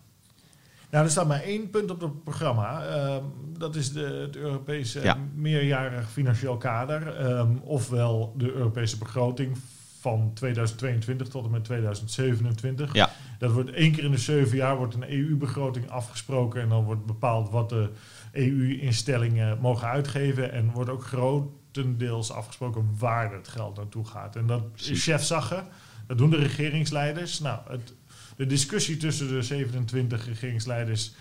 [0.89, 2.85] Nou, er staat maar één punt op het programma.
[2.85, 3.23] Ehm,
[3.57, 5.17] dat is de, het Europese Ja.
[5.35, 7.15] meerjarig financieel kader.
[7.17, 9.57] Ehm, ofwel de Europese begroting
[10.01, 12.93] van 2022 tot en met 2027.
[12.93, 13.11] Ja.
[13.39, 16.61] Dat wordt één keer in de zeven jaar wordt een EU-begroting afgesproken.
[16.61, 17.89] En dan wordt bepaald wat de
[18.31, 20.51] EU-instellingen mogen uitgeven.
[20.51, 24.35] En wordt ook grotendeels afgesproken waar het geld naartoe gaat.
[24.35, 25.63] En dat is chefzagge.
[26.07, 27.39] Dat doen de regeringsleiders.
[27.39, 27.93] Nou, het,
[28.37, 31.13] de discussie tussen de 27 regeringsleiders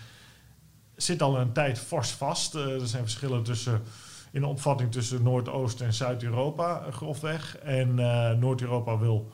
[0.95, 2.55] zit al een tijd fors vast.
[2.55, 3.81] Eh, er zijn verschillen tussen,
[4.31, 7.57] in de opvatting tussen Noordoost- en Zuid-Europa, eh, grofweg.
[7.57, 9.31] En eh, Noord-Europa wil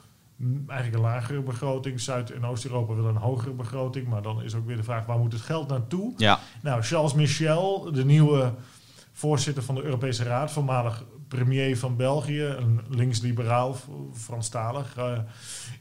[0.68, 2.00] eigenlijk een lagere begroting.
[2.00, 4.08] Zuid- en Oost-Europa wil een hogere begroting.
[4.08, 6.14] Maar dan is ook weer de vraag, waar moet het geld naartoe?
[6.18, 8.54] Ja, Nou, Charles Michel, de nieuwe
[9.12, 13.76] voorzitter van de Europese Raad, voormalig premier van België, een links-liberaal,
[14.14, 14.98] Franstalig.
[14.98, 15.20] Uh,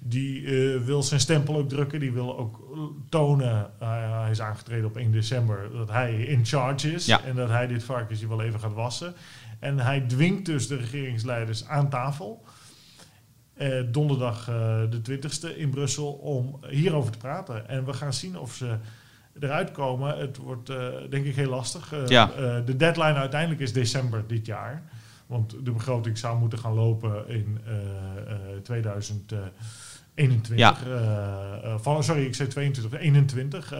[0.01, 2.01] die uh, wil zijn stempel ook drukken.
[2.01, 2.79] Die wil ook
[3.09, 7.07] tonen, uh, hij is aangetreden op 1 december, dat hij in charge is.
[7.07, 7.25] Ja.
[7.25, 9.15] En dat hij dit varkensje wel even gaat wassen.
[9.59, 12.45] En hij dwingt dus de regeringsleiders aan tafel.
[13.91, 14.45] donderdag
[14.91, 17.69] de 20e in Brussel om hierover te praten.
[17.69, 18.77] En we gaan zien of ze
[19.41, 20.19] eruit komen.
[20.19, 20.67] Het wordt
[21.11, 21.95] denk ik heel lastig.
[22.07, 22.27] Ja.
[22.61, 24.83] de deadline uiteindelijk is december dit jaar.
[25.27, 27.81] Want de begroting zou moeten gaan lopen in uh, uh,
[28.63, 30.57] 2021.
[30.57, 30.77] Ja.
[30.87, 33.75] Uh, van, sorry, ik zei 22, 21.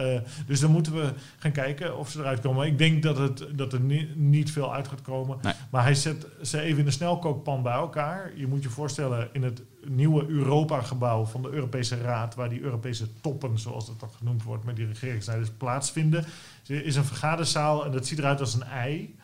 [0.47, 2.67] dus dan moeten we gaan kijken of ze eruit komen.
[2.67, 5.37] Ik denk dat, het, dat er ni niet veel uit gaat komen.
[5.41, 5.53] Nee.
[5.69, 8.31] Maar hij zet ze even in de snelkookpan bij elkaar.
[8.35, 13.07] Je moet je voorstellen, in het nieuwe Europa-gebouw van de Europese Raad, waar die Europese
[13.21, 16.25] toppen, zoals dat dan genoemd wordt, met die regeringsleiders plaatsvinden,
[16.67, 19.15] is een vergaderzaal en dat ziet eruit als een ei.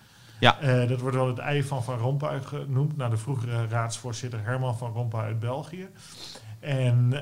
[0.44, 0.64] Ja.
[0.64, 4.78] Uh, dat wordt wel het ei van Van Rompuy genoemd, naar de vroegere raadsvoorzitter Herman
[4.78, 5.88] Van Rompuy uit België.
[6.60, 7.20] En uh,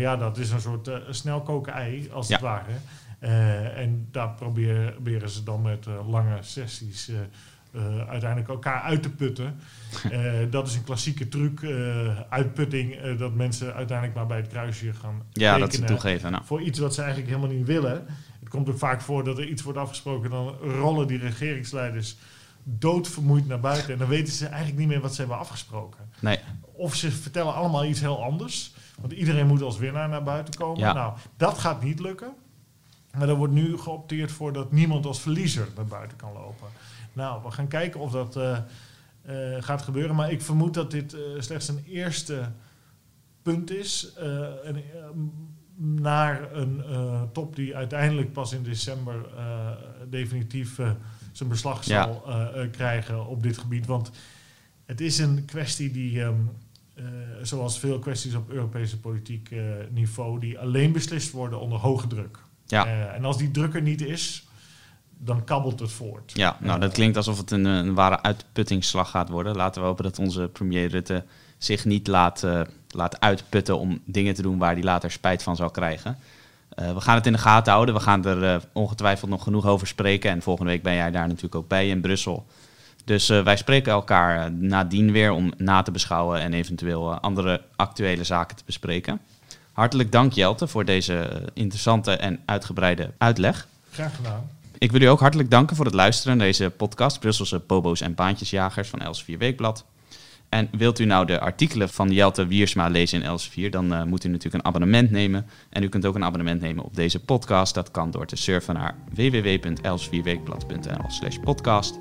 [0.00, 2.34] ja, dat is een soort uh, snelkoken ei, als Ja.
[2.34, 2.72] het ware.
[3.74, 7.10] en daar proberen, proberen ze dan met lange sessies
[8.08, 9.60] uiteindelijk elkaar uit te putten.
[10.50, 11.60] dat is een klassieke truc,
[12.28, 16.30] uitputting, dat mensen uiteindelijk maar bij het kruisje gaan Ja, dat ze toegeven.
[16.32, 18.06] Nou, voor iets wat ze eigenlijk helemaal niet willen.
[18.46, 22.16] Het komt ook vaak voor dat er iets wordt afgesproken, dan rollen die regeringsleiders
[22.62, 26.10] doodvermoeid naar buiten en dan weten ze eigenlijk niet meer wat ze hebben afgesproken.
[26.20, 26.38] nee.
[26.72, 30.78] Of ze vertellen allemaal iets heel anders, want iedereen moet als winnaar naar buiten komen.
[30.78, 30.92] Ja.
[30.92, 32.34] Nou, dat gaat niet lukken.
[33.18, 36.68] Maar er wordt nu geopteerd voor dat niemand als verliezer naar buiten kan lopen.
[37.12, 38.56] Nou, we gaan kijken of dat eh,
[39.22, 40.16] eh, gaat gebeuren.
[40.16, 42.50] Maar ik vermoed dat dit eh, slechts een eerste
[43.42, 44.12] punt is.
[44.16, 44.82] een,
[45.76, 49.70] naar een eh, top die uiteindelijk pas in december eh,
[50.10, 50.90] definitief eh,
[51.32, 52.24] zijn beslag zal
[52.70, 53.86] krijgen op dit gebied.
[53.86, 54.10] Want
[54.84, 56.34] het is een kwestie die, ehm,
[56.94, 57.04] eh,
[57.42, 59.54] zoals veel kwesties op Europese politiek
[59.90, 62.38] niveau, die alleen beslist worden onder hoge druk.
[62.66, 63.12] Ja.
[63.12, 64.46] En als die druk er niet is,
[65.18, 66.32] dan kabbelt het voort.
[66.34, 69.56] Ja, nou dat klinkt alsof het een, een ware uitputtingsslag gaat worden.
[69.56, 71.24] Laten we hopen dat onze premier Rutte
[71.58, 75.56] zich niet laat, eh, laat uitputten om dingen te doen waar hij later spijt van
[75.56, 76.18] zal krijgen.
[76.68, 77.94] Eh, we gaan het in de gaten houden.
[77.94, 80.30] We gaan er eh, ongetwijfeld nog genoeg over spreken.
[80.30, 82.46] En volgende week ben jij daar natuurlijk ook bij in Brussel.
[83.04, 88.56] Dus wij spreken elkaar nadien weer om na te beschouwen en eventueel andere actuele zaken
[88.56, 89.20] te bespreken.
[89.72, 93.66] Hartelijk dank Jelte voor deze interessante en uitgebreide uitleg.
[93.90, 94.50] Graag gedaan.
[94.78, 98.14] Ik wil u ook hartelijk danken voor het luisteren naar deze podcast Brusselse Bobo's en
[98.14, 99.84] Baantjesjagers van Els4 Weekblad.
[100.48, 104.24] En wilt u nou de artikelen van Jelte Wiersma lezen in Els4, dan eh, moet
[104.24, 105.46] u natuurlijk een abonnement nemen.
[105.70, 107.74] En u kunt ook een abonnement nemen op deze podcast.
[107.74, 111.98] Dat kan door te surfen naar www.els4weekblad.nl slash podcast.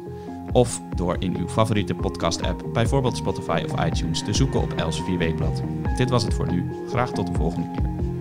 [0.52, 5.64] Of door in uw favoriete podcast-app, bijvoorbeeld Spotify of iTunes, te zoeken op Els4 Weekblad.
[5.98, 6.66] Dit was het voor nu.
[6.89, 8.14] Graag tot de volgende keer.